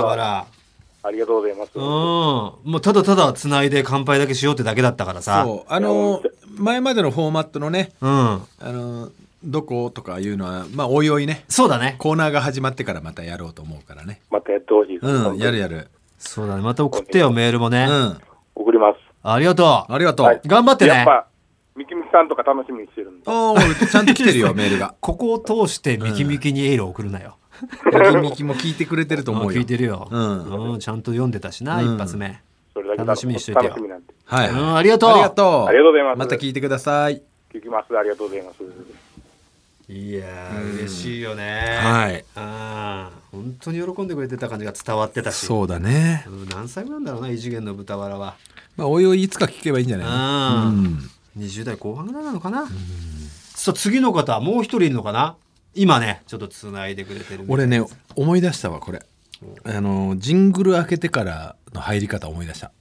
[1.08, 1.72] ありがとうございます。
[1.76, 1.82] うん。
[1.84, 5.44] もうただただつないで乾杯だけしようってだけだったからうさ。
[5.46, 5.74] そう。
[5.74, 6.22] あの
[6.58, 8.10] 前までのフォーマットのねうん。
[8.10, 9.10] あの
[9.44, 11.46] どことかいうのはまあおいおいね。
[11.48, 11.96] そうだね。
[11.98, 14.22] コーナーが始まってからまたやろうと思うからね。
[14.30, 15.00] またやってほしい。
[15.00, 15.06] です。
[15.06, 15.58] うんやるる。
[15.60, 15.88] やる。
[16.20, 16.62] そうだね。
[16.62, 18.22] また送ってよメールもね、うん。
[18.56, 19.00] 送ります。
[19.24, 19.94] ありがとう。
[19.94, 20.42] ありがとう、はい。
[20.46, 20.92] 頑張ってね。
[20.92, 21.28] やっぱ、
[21.76, 23.24] ミキミキさんとか楽しみにしてるんで。
[23.28, 24.96] ああちゃんと来てるよメールが。
[25.02, 27.36] ここを通してミキミキにエールを送るなよ、
[27.86, 29.60] ミキミキも聞いてくれてると思うよ。
[29.60, 30.74] 聞いてるよ、うん。
[30.74, 31.96] うんちゃんと読んでたしな、うん。
[31.96, 32.42] 一発目。
[32.74, 33.76] それだけ楽しみにしといてよ。
[34.26, 35.10] はい、うんありがとう。
[35.12, 35.66] ありがとう。
[35.66, 36.20] ありがとうございます。
[36.20, 37.22] また聞いてください。
[37.54, 37.98] 聞きます。
[37.98, 38.58] ありがとうございます。
[39.90, 41.80] いやー嬉しいよね。
[41.82, 42.26] はい。
[42.36, 45.46] あー本当に喜んでくれてた感じが伝わってたし。
[45.46, 46.26] そうだね。
[46.28, 48.36] うん何歳なんだろうな異次元の豚バラは。
[48.76, 50.70] まあおいおいいつか聞けばいいんじゃないの？
[50.70, 51.10] うん。
[51.38, 52.68] 20代後半ぐらいなのかな。
[53.56, 55.38] さあ次の方もう一人いるのかな？
[55.78, 57.82] 今ねちょっとつないでくれてる俺ね
[58.16, 59.02] 思い出したわこれ。
[59.64, 62.72] あのジングル開けてからの入り方思い出した。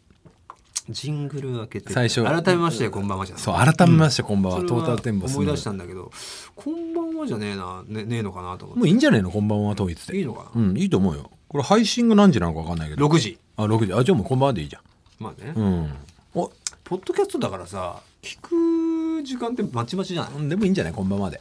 [0.89, 2.25] ジングル開けて最初。
[2.25, 5.41] 改めましてこんばんはじゃんそう改めましてこんばんは、トータルテンボスの。
[5.41, 6.11] 思い出したんだけど。
[6.55, 7.83] こんばんはじゃねえな。
[7.87, 9.31] ねねえのかなと思っもういいんじゃないの？
[9.31, 11.31] こんばんは統一でていいのかうんいいと思うよ。
[11.49, 13.07] これ配信が何時なのか分かんないけなど。
[13.09, 13.39] 6時。
[13.57, 13.93] あ6時。
[13.93, 14.81] あじゃあもうこんばんはでいいじゃ
[15.19, 15.93] まあね、んうん。
[16.35, 16.51] お
[16.85, 20.49] ポッドキャストだからさ聞く時間ってまちまちじゃない？
[20.49, 20.93] でもいいんじゃない？
[20.93, 21.41] こんばんはで。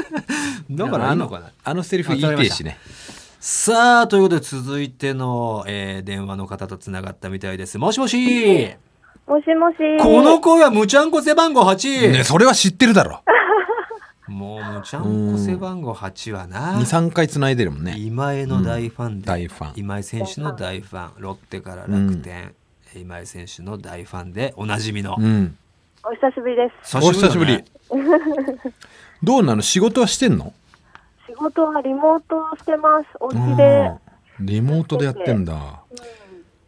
[0.70, 1.50] だからあのいいのかな。
[1.62, 2.78] あのセリフ言いてえしね
[3.38, 7.78] さあということで続いての、えー電話の方とつながったみたいです。
[7.78, 8.16] もしもし。
[9.26, 9.76] もしもし。
[10.02, 12.12] この声はむちゃんこ背番号 8!
[12.12, 13.22] ねそれは知ってるだろ。
[14.26, 16.78] もうむちゃんこ背番号8はな。
[16.80, 17.94] 23回つないでるもんね。
[17.98, 19.72] 今江の大ファンで、大ファン。
[19.76, 21.10] 今井選手の大ファン。
[21.18, 22.52] ロッテから楽天、
[22.96, 25.56] 今井選手の大ファンでおなじみの、うん
[26.08, 26.96] お久しぶりです。
[26.96, 27.64] お久しぶり
[29.24, 29.62] どうなの？
[29.62, 30.52] 仕事はしてんの？
[31.26, 33.06] 仕事はリモートしてます。
[33.20, 33.90] お家で。
[33.90, 35.80] うんリモートでやってんだ。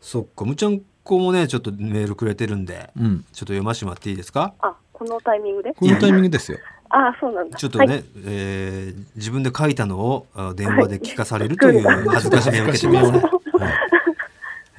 [0.01, 0.47] そっか。
[0.47, 3.25] むちゃんこもねちょっとメールくれてるんで、うん。
[3.33, 4.55] ちょっと読ましてもらっていいですか？
[4.61, 5.75] あ、このタイミングで？
[5.75, 6.59] このタイミングですよ。
[6.89, 7.59] あ、そうなんだ。
[7.59, 13.31] ちょっとね、はい、えー自分で書いたのをあ電話で聞かされるという恥ずかしめを受けてます、恥ずか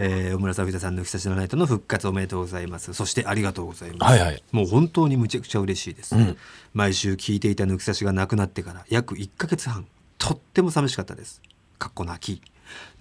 [0.01, 2.93] えー、小村さん、藤田さん、抜き差しのナイトの復活おめでとうございます。
[2.93, 4.11] そしてありがとうございます。
[4.11, 6.15] はいはいもう本当にむちゃくちゃ嬉しいです。
[6.15, 6.37] うん
[6.73, 9.85] 毎週聞いていた抜き差しがなくなってから約1ヶ月半、
[10.17, 11.41] とっても寂しかったです。
[11.77, 12.41] かっこ泣き。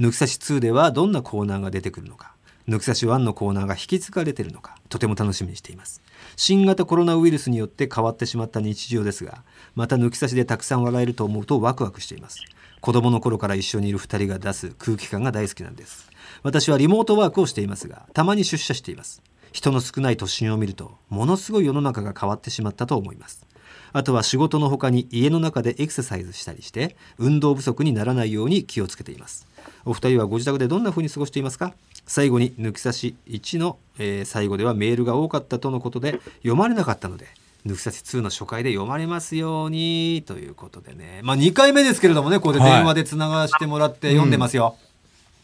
[0.01, 2.33] 抜き差し2ではどんなコーナーが出てくるのか。
[2.69, 6.03] 抜き差し1のコーナーが引き継がれているのか、とても楽しみにしています。
[6.37, 9.43] 新型コロナウイルスによって変わってしまった日常ですが、
[9.75, 12.41] また抜き差しでたくさん笑えると思うとワクワクしています。
[12.81, 16.08] 子供の頃から一緒にいる2人が出す空気感が大好きなんです。
[16.43, 19.23] 私はリモートワークをしていますが、たまに出社しています。
[19.53, 23.47] 人の少ない都心を見ると、ものすごい世の中が変わってしまったと思います。
[23.93, 29.47] あとは仕事の他に家の中でエクササイズしたりして運動不足にならないように気をつけています
[29.85, 31.73] お二人はご自宅でどんな風に過ごしていますか？
[32.07, 37.29] 最後に抜き差し1の、えー最後ではメールが多かったとのことで読まれなかったので
[37.67, 44.77] 抜き差し2の初回で読まれますようにということでねまあ2回目ですけれどもねここで電話でつながしてもらって読んでますよ、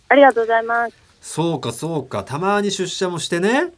[0.09, 0.95] ありがとうございます。
[1.21, 2.25] そうかそうか。
[2.25, 3.73] たまに出社もしてね。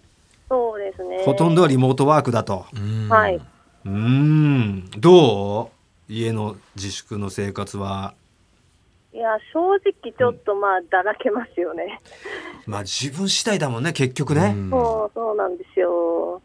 [0.48, 1.22] そうですね。
[1.24, 2.66] ほとんどはリモートワークだと。
[2.74, 3.08] うん。
[3.08, 3.36] はい。
[3.36, 4.90] うーん。
[4.98, 5.70] ど
[6.08, 6.12] う？
[6.12, 8.14] 家の自粛の生活は？
[9.12, 12.00] いや、正直ちょっとまあ、だらけますよね。
[12.66, 14.70] まあ自分次第だもんね結局ね、うん。
[14.70, 16.42] そう、そうなんですよ。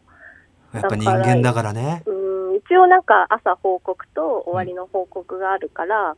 [0.72, 2.02] やっぱ人間だからね。
[2.06, 6.16] うん、一応なんか朝報告と終わりの報告があるから、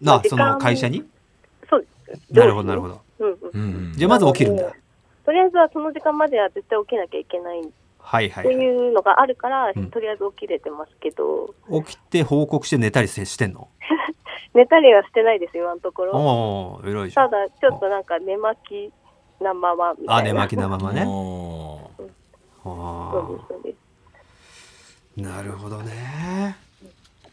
[0.00, 1.04] な時間その会社に？
[2.30, 3.00] なるほどなるほど。
[3.18, 3.26] ど。
[3.26, 3.60] うんうん。
[3.62, 4.72] うんじゃあまず起きるんだ。
[5.24, 7.60] とりあえずはその時間までは絶対起きなきゃいけない。
[7.60, 7.64] っ
[8.02, 9.90] はいはい、てはい、いうのがあるから、うん。
[9.90, 13.68] とりあえず起きれてますけど、起きて報告して寝たりせしてんの？
[14.54, 16.12] 寝たりはしてないです、今のところ。
[16.12, 17.30] おお偉いじゃん。
[17.30, 18.92] ただ、ちょっとなんか寝巻き
[19.42, 20.16] なままみたいな。
[20.16, 21.04] あ寝巻きなままね。
[21.06, 22.08] おー。
[22.64, 23.76] あそうです、そうです。
[25.18, 25.22] ー。
[25.22, 26.56] なるほどね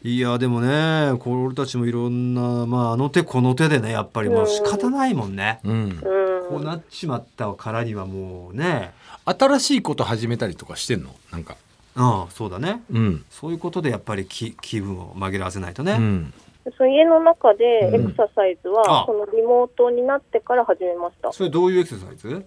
[0.02, 5.72] いやでもねこれ俺たちもいろんなまああの手この手でねやっぱりもう仕方ないもんね、うん。
[5.72, 6.00] うん。
[6.48, 8.92] こうなっちまったからにはもうね。
[9.24, 11.10] 新しいこと始めたりとかしてんの？
[11.30, 11.56] なんか。
[11.96, 12.82] うんそうだね。
[12.90, 13.24] うん。
[13.28, 16.32] そういうことでやっぱり気気分を紛らわせないとね、うん。
[16.78, 18.10] その家の中でエうん。
[18.12, 18.70] クササイズあ。
[18.70, 21.30] は、このリモートになってから始めました。
[21.32, 22.46] それどういうエクササイズ？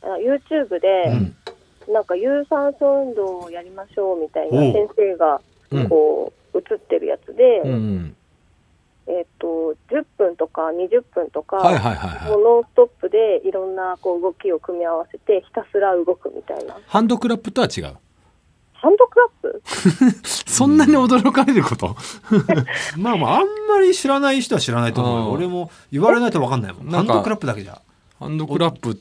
[0.00, 1.34] あ YouTube で、
[1.88, 1.92] うん。
[1.92, 5.40] なんか有酸素運動をやりましょうみたいな先生が
[5.72, 5.88] うん。
[5.90, 8.14] こう映ってるやつで、うん
[9.06, 12.40] えっ、と10分とか20分とか、はいはいはいもはい。
[12.42, 16.76] うノンストップでいろんなこう動きを組み合わせてひたすら動くみたいな。
[16.86, 17.96] ハンドクラップとは違う？
[18.74, 19.62] ハンドクラップ？
[20.46, 21.96] そんなに驚かれること？
[22.98, 26.86] まあまああんまり知らない人は知らないと思う俺も言われないと分かんないもん。
[26.90, 27.80] ハンドクラップだけじゃ。
[28.20, 29.00] ハンドクラップ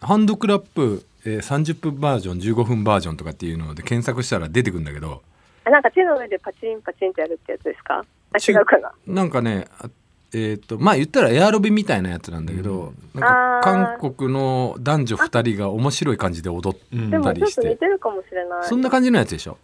[0.00, 5.27] ハンドクラップ、えー、30分バージョン15分バージョンとかっていうので検索したら出てくるんだけどあ
[5.70, 8.04] なんか手の上でパチンパチンってやるってやつですか？
[8.32, 8.92] あ違うかな？
[9.06, 9.88] なんかねあ
[10.34, 18.64] えっ、とまあ言ったらエアロビみたいなやつなんだけど、なんか韓国の男女2人が面白い感じで踊っうんでもちょっとたりして似てるかもしれない。
[18.64, 19.56] そんな感じのやつでしょ、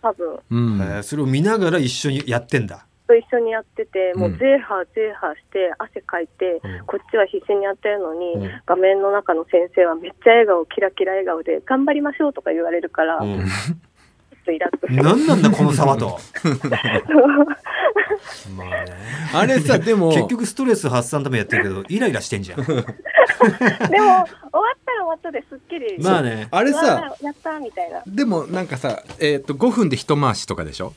[0.00, 0.38] 多分。
[0.50, 0.80] うん。
[0.80, 2.86] えーそれを見ながら一緒にやってんだ。
[3.06, 6.86] と一緒にやっててもううんゼーハーゼーハーして汗かいて、うん。
[6.86, 8.50] こっちは必死にやってるのに、うん。
[8.64, 13.20] 画面の中の先生はめっちゃ笑顔キラキラ笑顔で頑張りましょうとか言われるから、
[14.46, 14.86] とイラッと。
[14.86, 16.18] する何なんだこの差はと
[18.56, 18.92] まあね。
[19.34, 20.12] あれさ でも。
[20.12, 22.58] 結局ストレス発散のためやってるけどイライラしてんじゃん。
[22.64, 23.08] でも終わっ
[23.90, 26.48] たら終わったですっきりまあね。
[26.50, 28.02] あれさやったーみたいな。
[28.06, 30.94] でもなんかさ、えー、と5分で一回しとかでしょ？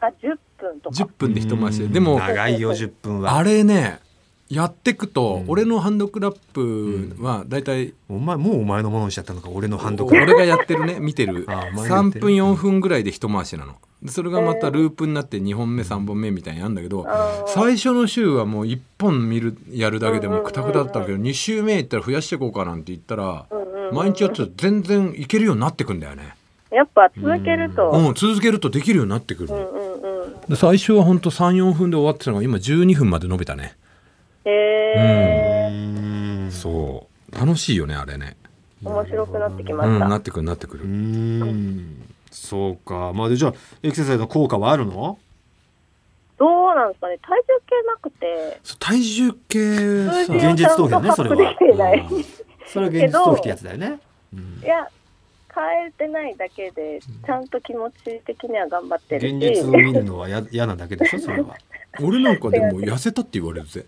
[0.00, 0.96] あ10分とか。
[0.96, 2.00] 10分で一回しで。
[2.00, 3.36] も長いよ10分は。
[3.36, 4.00] あれね
[4.54, 5.50] やってくと、うん。
[5.50, 11.44] 俺のハンドクラップはだいたいお前もうお前のものにしちゃったのか俺のハンドクラッ俺がやってるね見てる。
[11.48, 12.20] あお前がやっ3てる。
[12.26, 13.74] 分4分ぐらいで一回しなの。
[14.02, 17.06] でそれがまたループになって2本目3本目みたいにやるんだけど
[17.46, 23.46] 最初の週はもう1本見るやるだけでもくたくただったんだけど2週目行ったら増やしていこうかなんて言ったら
[23.92, 26.34] 毎日やってたら全然いけるようになってくんだよね。
[26.70, 30.40] やっぱ続けると、うん続けるとできるようになってくるうんうんうん。
[30.48, 33.74] で最初はほんと34分で終わってたのが今12分まで伸びたね
[34.44, 34.50] へ
[35.68, 35.72] えう
[36.46, 36.50] ん。
[36.52, 37.34] そう。
[37.38, 38.36] 楽しいよねあれね。
[38.84, 40.08] 面白くなってきまうん、した。
[40.08, 40.84] なってくるなってくる。
[40.84, 42.14] うーん。
[42.30, 43.12] そうか。
[43.14, 45.18] まあでじゃあエクササイズの効果はあるの？
[46.36, 47.18] どうなんですかね。
[47.22, 51.56] 体重計なくて、体重計現実逃避だねそれは。
[51.60, 52.24] うん。
[52.66, 53.98] それは現実逃避ってやつだよね。
[54.32, 54.88] うんいや、
[55.54, 59.36] 変えてないだけで、ちゃんと気持ち的には頑張ってるし。
[59.36, 61.56] 現実を見るのはや嫌なだけでしょそれは。
[62.02, 63.86] 俺なんかでも痩せたって言われるぜ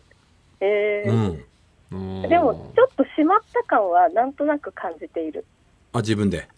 [0.60, 1.10] えー。
[1.90, 2.22] うん。
[2.22, 2.28] うん。
[2.28, 5.44] でも、ちょっと締まった感はなんとなく感じている。
[5.92, 6.48] あ自分で？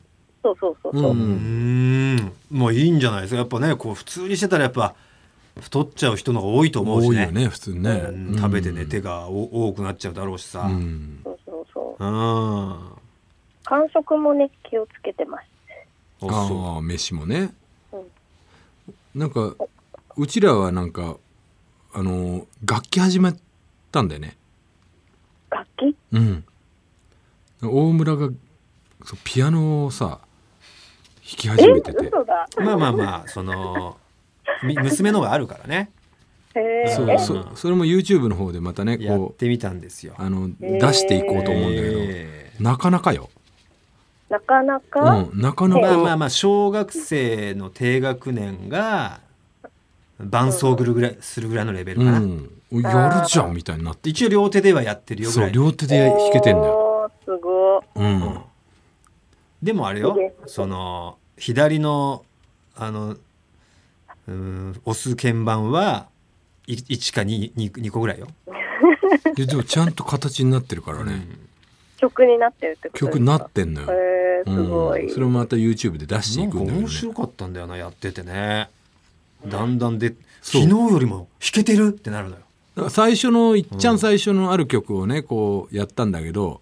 [0.42, 1.10] そうそうそうそう。
[1.10, 2.32] うん。
[2.50, 3.38] まあいいんじゃないですか。
[3.38, 4.94] やっぱねこう普通にしてたらやっぱ
[5.60, 7.16] 太っちゃう人の方が多いと思うしね。
[7.16, 8.36] 多いよね普通ね、うん。
[8.36, 10.60] 食べて寝てがお多くなっちゃうだろうしさ。
[10.60, 10.78] ううん。
[10.78, 12.02] んそうそうそう。
[12.04, 12.92] あ
[13.64, 15.44] 感触もね、気をつけてます。
[16.20, 17.52] そうああ飯もね、
[17.92, 18.00] うん。
[19.14, 19.54] なんか
[20.16, 21.16] うちらはなんか
[21.92, 23.34] あの楽器始め
[23.90, 24.36] たんだよね。
[25.50, 25.96] 楽器？
[26.12, 26.44] うん。
[27.62, 28.28] 大村が
[29.04, 30.18] そうピアノをさ弾
[31.22, 32.06] きえ始めてて。
[32.06, 32.48] 嘘だ。
[32.58, 33.96] まあまあまあその
[34.62, 35.90] み娘のがあるからね。
[36.54, 37.18] へそうえ。
[37.18, 40.14] そそれも YouTube の方でまたねこうやってみたんですよ。
[40.18, 43.30] あの出していこうと思うんだけど、えなかなかよ、
[44.28, 49.20] なかなうか、ん、なかなか、えまあまあまあ小学生の低学年が
[50.18, 57.82] 伴奏ぐるぐらいするぐらいのレベルかな、うん、やるじゃんみたいになって一応両手ではやってるよぐそうらい両手で弾けてんだよ、おーすごい。
[57.96, 58.40] うん、
[59.62, 60.54] でもあれよいいです。
[60.54, 62.24] その左の
[62.76, 63.16] あの
[64.26, 66.08] うん押す鍵盤は
[66.66, 68.26] い1か 2, 2, 2個ぐらいよ、
[69.34, 71.48] ででもちゃんと形になってるからね、うん。
[71.96, 73.12] 曲になってるってことですか？
[73.12, 75.06] 曲になってんのよ、へえ、すごい。
[75.06, 76.84] うん、それをまた YouTube で出してないんかくんだよね。
[76.84, 78.68] 面白かったんだよなやっててね。
[79.46, 80.62] だんだんでそう。
[80.62, 82.42] 昨日よりも弾けてるってなるのよ
[82.78, 86.60] だから最初のいっちゃん最初のある曲をねこうやったんだけど。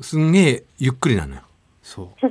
[0.00, 1.42] すんげえゆっくりなのよ。
[1.82, 2.26] そう。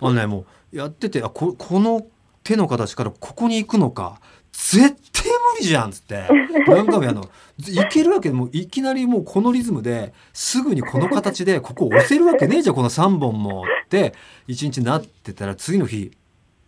[0.00, 2.06] あのねもうやっててあここの
[2.44, 4.20] 手の形からここに行くのか
[4.52, 4.80] 絶
[5.12, 6.28] 対無理じゃんっつって。
[6.66, 7.30] 何回もやの。
[7.58, 14.12] いけるわけでもいきなりもうこのリズムですぐにこの形でここ押せるわけねえじゃんこの3本もって
[14.46, 16.10] 一日なってたら次の日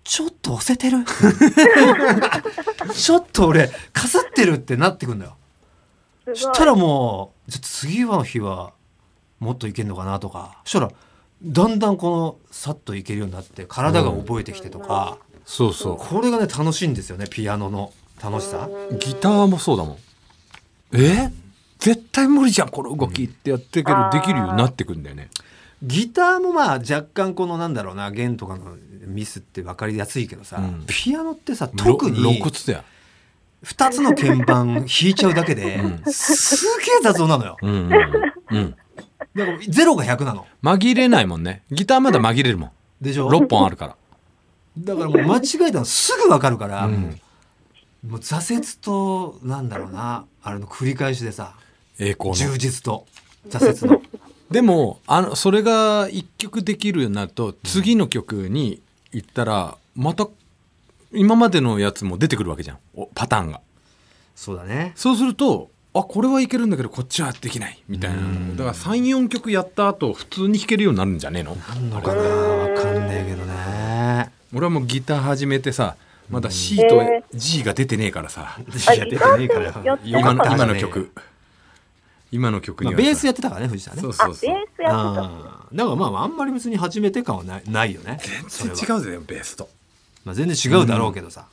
[0.05, 0.99] ちょっと押せてる。
[2.93, 5.37] ちょっと俺かさってるってなってくんだよ。
[6.27, 8.73] そしたらもうじゃあ次の日は
[9.41, 10.59] もっといけんのかなとか。
[10.65, 10.93] そしたら
[11.43, 17.93] だんだんこのさっといけるようになって体が覚えてきてとか、そうそこれがね楽しいんですよねピアノの。
[18.23, 18.69] 楽しさ。
[18.91, 19.99] うギターもそうだもん。
[20.97, 21.33] え？
[21.79, 25.29] 絶対無理じゃんこの動きってやってるけどできるようになってくんだよね
[25.85, 28.77] ギターもまあ若干このなんだろうな弦とかの
[29.07, 30.85] ミスって分かりやすいけどさ、うん。
[30.87, 32.85] ピアノってさ特にろ露骨だよ。
[33.65, 37.57] 2つの鍵盤弾いちゃうだけでうすげえ雑音なのよ。
[37.63, 37.93] うんうん
[38.51, 38.77] うん。
[39.35, 40.47] だから0が100なの。
[40.63, 41.63] 紛れないもんね。
[41.71, 42.71] ギターまだ紛れるもん。
[43.01, 43.97] でしょ？6本あるから。
[44.79, 47.21] だからもう間違えたのすぐ分かるから、うん。
[48.07, 51.55] もう挫折となんだろうなあれの繰り返しでさ
[51.99, 53.07] 栄光の充実と
[53.49, 54.03] 挫折の
[54.55, 58.81] でもあのそれが一曲できるようになると次の曲に
[59.11, 60.29] 行ったらまた
[61.13, 62.79] 今までのやつも出てくるわけじゃん。
[62.95, 63.61] おパターンが。
[64.37, 64.93] そうだね。
[64.95, 67.83] そうするとあこれはいけるんだけどこっちはできない。
[67.89, 68.17] みたいな。
[68.19, 68.57] うん。
[68.57, 71.57] だから34曲やった後普通に弾けるようになるんじゃねえの？
[71.57, 72.23] なんのかな？
[72.23, 74.33] 分かんねえけどね。
[74.55, 75.97] 俺はもうギター始めてさ
[76.31, 78.57] まだ C とえ G が出てねえからさ。
[78.59, 79.99] いや出てねえから。
[80.05, 81.11] 今の今の曲
[82.35, 83.99] 今の曲にベースやってたからね藤田ね。
[83.99, 84.51] あ、そうそうそう。
[84.51, 85.23] ベースやってた。
[85.23, 85.77] あー。
[85.77, 88.19] だからまああんまり別に始めて感はないないよね。
[88.49, 88.77] それは。
[88.77, 89.69] 全然違うぜベースと。
[90.25, 91.47] まあ、全然違うだろうけどさ、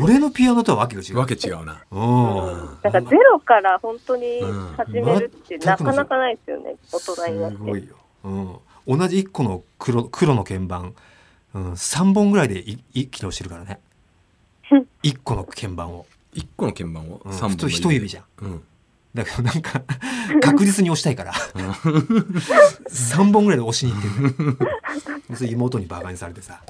[0.00, 1.18] 俺のピアノとはわけが違う。
[1.18, 1.84] わけ違うな。
[1.92, 2.78] うん。
[2.82, 4.74] なんかゼロから本当にうん。
[4.76, 7.56] 始めるってなかなかないですよね、大人になって。
[7.58, 10.94] すごいよ、うん、同じ1個の黒黒の鍵盤、
[11.54, 13.78] うん、3本ぐらいでいい起動してるからね。
[15.04, 16.06] 1個の鍵盤を。
[16.34, 17.20] 1個の鍵盤を？
[17.24, 17.32] うん。
[17.32, 18.24] 3本普通一指じゃん。
[18.42, 18.62] うん
[19.16, 19.82] だけどなんか
[20.40, 21.32] 確実に押したいから。
[21.32, 24.12] 3本ぐらいで押しに行ってん
[24.56, 24.70] だよ。
[25.34, 26.60] それ妹にバカにされてさ。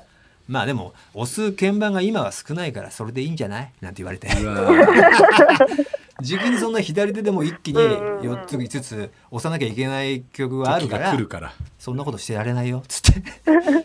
[0.48, 3.70] まあでも押す鍵盤が今は少ないからそれでいいんじゃない？
[3.80, 4.28] なんて言われて。
[4.40, 5.86] うわー。
[6.22, 11.52] 時期にそんな左手でも一気にうんうんうん4つ5つ押さなきゃいけない曲があるか時らが来るから。
[11.78, 12.78] そんなことしてられないよ。
[12.78, 13.22] っつって。
[13.50, 13.82] なんだよ。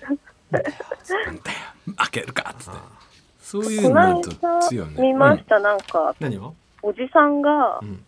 [1.97, 2.53] 負けるか。
[2.53, 2.79] っつって。
[3.41, 8.01] そういうこのと間強いよね見ました、なんか、何を、おじさんがうん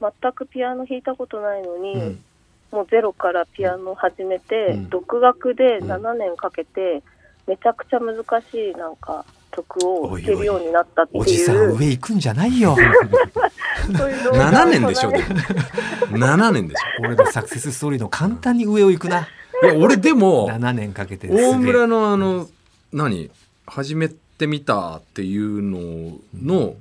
[0.00, 2.24] 全くピアノ弾いたことないのに、うん。
[2.70, 4.88] もうゼロからピアノ始めて、うん。
[4.90, 5.90] 独学でうん。
[5.90, 7.02] 7年かけて、
[7.46, 8.16] めちゃくちゃ難
[8.50, 11.22] しいなんか曲を弾けるようになったっていう。
[11.22, 12.76] おじさん上行くんじゃないよ。
[13.96, 19.26] そういう動画を7年でしょでもこの間7年でしょ俺のサクセスストーリーの簡単に上を行くな。
[19.62, 22.48] いや俺でも7年かけて大村のあの
[22.92, 23.30] 何？
[23.66, 26.74] 始めてみたっていうのの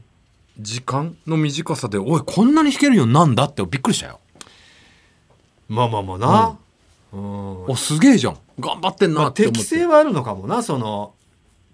[0.60, 4.20] 時間の短さでおいこんなに弾けるようになんだってびっくりしたよ。
[5.70, 6.58] まあまあまあな、
[7.14, 7.66] うん。
[7.66, 8.38] おすげえじゃん。
[8.60, 11.14] 頑張ってんまあ、なって思って、適性はあるのかもなその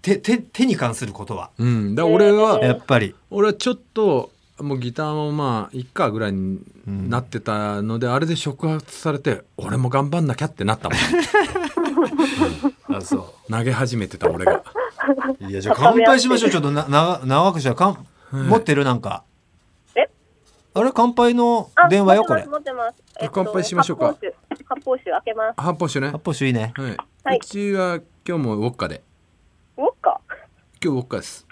[0.02, 1.50] 手手手に関することは。
[1.58, 1.94] うん。
[1.94, 3.14] だ俺はやっぱり。
[3.30, 4.30] 俺はちょっと
[4.60, 10.98] もうギターもまあいっかぐらいになってたので、あれで触発されて俺も頑張んなきゃってなったもん。
[12.96, 14.62] あそ投げ始めてた俺が。
[15.40, 16.50] ういやじゃあ乾杯しましょう。
[16.50, 19.24] ちょっとなな長くしたらかん、持ってるなんか。
[19.94, 20.10] え？
[20.74, 22.44] あれ乾杯のあ電話よこれ。
[22.46, 22.96] 持ってます。
[22.96, 23.30] 持ってます。
[23.32, 24.06] 乾杯しましょうか。
[24.06, 24.20] 発
[24.84, 25.60] 泡酒開けます。
[25.60, 26.72] 発泡酒ね発泡酒いいね。
[26.76, 27.36] はい、はい。
[27.38, 29.02] うちは今日もウォッカで。
[29.76, 30.20] ウォッカ？
[30.82, 31.46] 今日ウォッカです。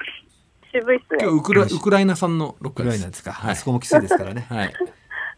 [0.72, 1.18] 渋いっすね。
[1.22, 2.95] 今日ウクラウクライナ産のロッカです。
[2.95, 3.53] らいなんですか、はい。
[3.53, 4.47] あそこもきついですからね。
[4.51, 4.72] はい。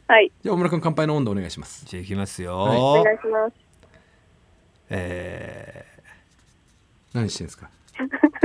[0.06, 0.32] はい。
[0.42, 1.84] じゃあ大村君乾杯の温度お願いします。
[1.86, 2.78] じゃあいきますよ、はい。
[2.78, 3.54] お願いします。
[4.90, 5.84] え
[7.12, 7.70] 何してんですか？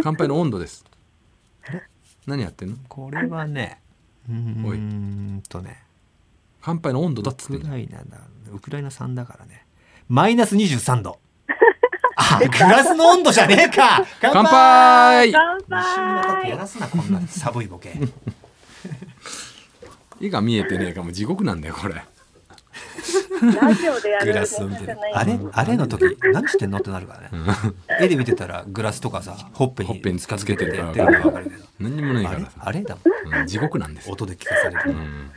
[0.04, 0.86] 乾杯の温度です
[2.30, 2.76] 何やってんの？
[2.76, 3.80] ーこれはね
[4.30, 5.84] うーおいんとね
[6.62, 7.72] 乾杯の温度だっウつってんじゃん。
[7.72, 8.18] クライナだ
[8.52, 9.66] ウクライナ産だからね。
[10.08, 11.20] マイナス23度。
[12.16, 14.06] あグラスの温度じゃねえか。
[14.22, 15.30] 乾乾杯。
[15.30, 16.58] 一乾瞬のことや杯。
[16.58, 17.94] らすなこんな寒いボケ。
[20.22, 21.12] 絵が見えてねえかも。
[21.14, 22.04] 地獄なんだよこれ
[23.42, 25.14] ラジオでやるグラスを見てじゃない。
[25.14, 27.30] あれあれの時何してんのってなるからね。
[28.02, 32.82] 絵で見てたらグラスとかさほっぺにほっぺに近づけてるからやってるの分かるけど何にもないかあれらさ、あれ？
[32.82, 33.02] だも
[33.36, 33.40] ん。
[33.40, 33.48] うん。
[33.48, 35.32] 地獄なんですよ、音で聞かされる、うん。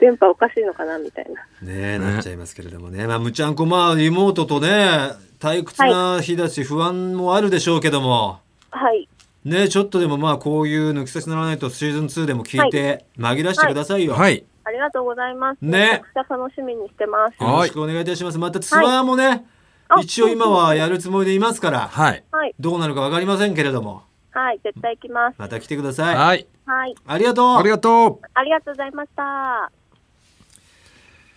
[0.00, 1.40] 電波おかしいのかなみたいな。
[1.66, 3.06] ねえなっちゃいますけれどもね。
[3.06, 9.08] まあむちゃんこまあリモートとね退屈な日だし不安もあるでしょうけども、はい。
[9.44, 15.58] ねちょっとでもまあこういう抜き差しならないとシーズン2でも聞いて紛らしてくださいよ、はいありがとうございます。
[15.62, 15.70] ね。
[15.70, 17.42] めちゃくちゃ楽しみにしてます。
[17.42, 17.52] はい。
[17.52, 18.38] よろしくお願いいたします。
[18.38, 19.46] またツアーもね、
[19.88, 22.22] あ一応今はやるつもりでいますからはい。
[22.30, 22.54] はい。
[22.60, 24.02] どうなるか分かりませんけれども。
[24.30, 24.60] はい。
[24.62, 25.36] 絶対行きます。
[25.38, 26.46] また来てください、はい。
[26.66, 26.94] はい。
[27.06, 27.56] ありがとう。
[27.56, 28.26] ありがとう。
[28.34, 29.72] ありがとうございました。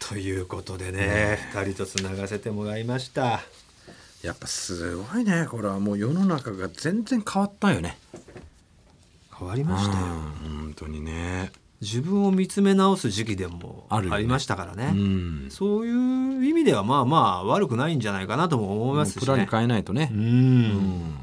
[0.10, 3.40] ということでね、二人とつながせてもらいました。
[4.24, 7.98] やっぱすごいねこれはもう世の中が全然変わったよね。
[9.40, 10.08] 変わりましたよ、う
[10.48, 11.52] ん本当にね
[11.82, 14.92] 自分を見つめ直す時期でもありましたからね。
[14.94, 15.48] うん。
[15.50, 19.22] そういう意味ではまあまあ悪くないんじゃないかなとも思いますしね。
[19.22, 20.10] プラン変えないとね。
[20.14, 20.20] うん。
[20.20, 21.16] うん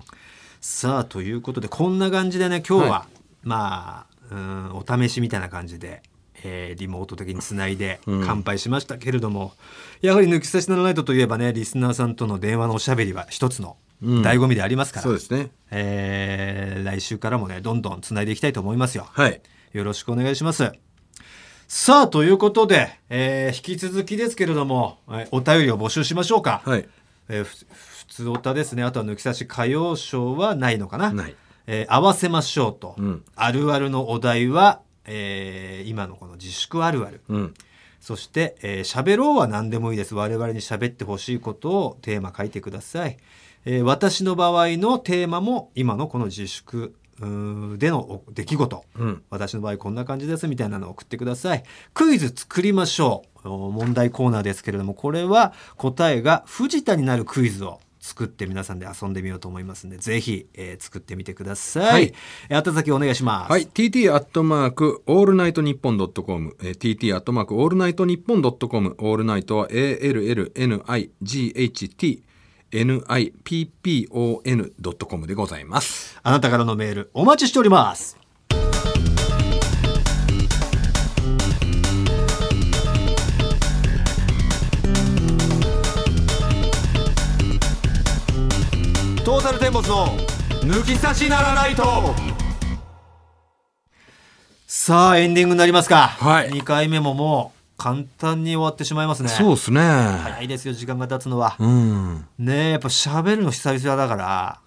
[0.61, 3.07] さあということでこんな感じでね今日は、は
[3.45, 6.03] まあうんお試しみたいな感じで、
[6.43, 8.27] えーリモート的につないでうん。
[8.27, 9.53] 乾杯しましたけれども、
[10.01, 14.23] やはり抜き差しならないとといえばねリスナーさんとの電話のおしゃべりは一つのうん。
[14.23, 15.51] 醍醐味でありますから、そうですね。
[15.71, 19.07] えー来週からもねどんどんつないでいきたいと思いますよ。
[19.13, 19.41] はい
[19.73, 20.73] よろしくお願いします。
[21.67, 26.63] さあということで、えー引き続きですけれども、えーお便りを募集しましょうか。
[26.65, 26.89] はい
[27.29, 27.67] えーふ
[27.99, 31.13] 普通おたですねあとは抜き差し歌謡ショーはないのかな。
[31.13, 31.35] ない
[31.67, 37.21] えー合わせましょうと、うんあるあるのお題は、えー今のこの自粛あるある。
[37.29, 37.55] うん
[38.01, 40.15] そして、えー、喋ろうは何でもいいです。
[40.15, 43.19] 我々に喋ってほしいことをテーマ書いてください。
[43.67, 48.85] えー私の場合のテーマも今のこの自粛でのお出来事。
[48.97, 51.65] うん私の場合こんな感じですみたいなのを送ってください。
[51.95, 53.49] クイズ作りましょう。
[53.49, 61.93] お問題コーナーですけれども、これは答えが藤田になるクイズを作って皆さんで遊んでみようと思いますので、ぜひ、えー作ってみてください。
[61.93, 62.15] はい
[62.49, 62.69] えー。
[62.69, 63.51] 宛先お願いします。
[63.53, 63.67] はい。
[63.67, 66.57] TT アットマークオールナイトニッポンドットコム。
[66.61, 68.95] TT アットマークオールナイトニッポンドットコム。
[68.99, 72.28] オールナイトは ALLNIGHT NIPPON ドットコ
[75.17, 76.19] ムでございます。
[76.23, 78.19] あなたからのメールお待ちしております。
[89.25, 90.07] トータルテンボスの
[90.63, 91.85] 抜き差しならないと
[94.67, 99.81] さあエンディングになりますか、はい2回目ももう簡単に終わってしまいますねそうですね。
[99.81, 102.27] 早いですよ時間が経つのは、うん。
[102.39, 104.61] ねえやっぱ喋るの久々だから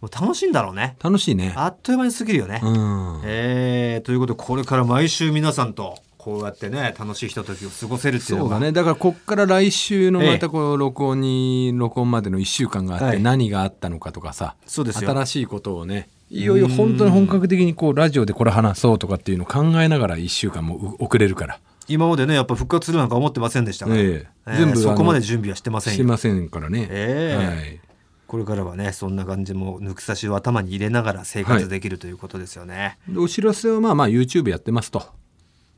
[0.00, 1.54] もう楽しいんだろうね楽しいね。
[1.56, 3.22] あっという間に過ぎるよね、うん。
[3.24, 8.72] えー、ということでこれから毎週皆さんとこうやってね楽しいひとときを過ごせるっていうのがそうだね。
[8.72, 21.60] だからこっから来週のええまたこう録音に、録音までの1週間があっはいて何があったのかとかさ、そうですよ新しいことをね、いよいよ本当に本格的にこうラジオでこれ話そうとかっていうのを考えながら1週間もう遅れるから。
[21.88, 24.28] 今までねやっぱ復活するなんか思ってませんでしたから、ええ。
[24.46, 25.94] えー全部そこまで準備はしてませんよ。
[25.94, 26.86] してませんからね。
[26.90, 27.46] ええ。
[27.46, 27.80] はい。
[28.26, 35.02] これからはねそんな感じも抜き差しを頭に入れながら生活できるということですよね、でお知らせはまあまあ YouTube やってますと。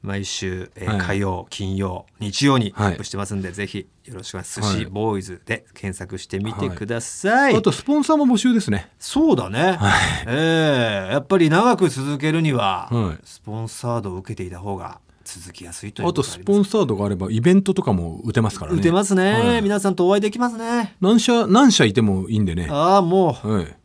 [0.00, 1.00] 毎週、えーはい。
[1.00, 2.94] 火曜金曜日曜にアはい。
[2.94, 4.70] ップしてますんで、ぜひよろしくお願いします。
[4.70, 4.78] はい。
[4.78, 7.56] 寿司ボーイズで検索してみてください。
[7.56, 8.88] あとスポンサーも募集ですね。
[8.98, 9.78] そうだね、
[10.26, 13.18] ええやっぱり長く続けるには、はい。
[13.24, 18.78] スポンサードを受けていた方が続きやすいというあことスポンサードがあればイベントとかも打てますからね。
[18.78, 19.62] 打てますね、はい。
[19.62, 20.96] 皆さんとお会いできますね。
[21.02, 22.68] 何社何社いてもいいんでね。
[22.70, 23.76] ああもはい。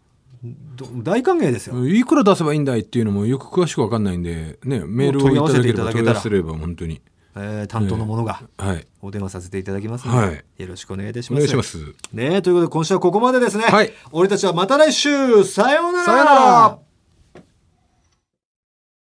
[1.03, 7.01] 大歓迎ですよ、いくら出せばいいんだいっていうのもよく詳しく分かんないんで、ね、メールをいただければ問い合わせれば本当に。
[7.35, 8.87] えー担当の者がはい。
[9.01, 10.43] お電話させていただきますので、はい。
[10.57, 11.47] よろしくお願いいたしおます。
[11.47, 11.77] 願いします。
[12.13, 13.91] ねということで今週はここまでですね、はい。
[14.11, 15.43] 俺たちはまた来週。
[15.43, 16.05] さようなら。
[16.05, 16.79] さようなら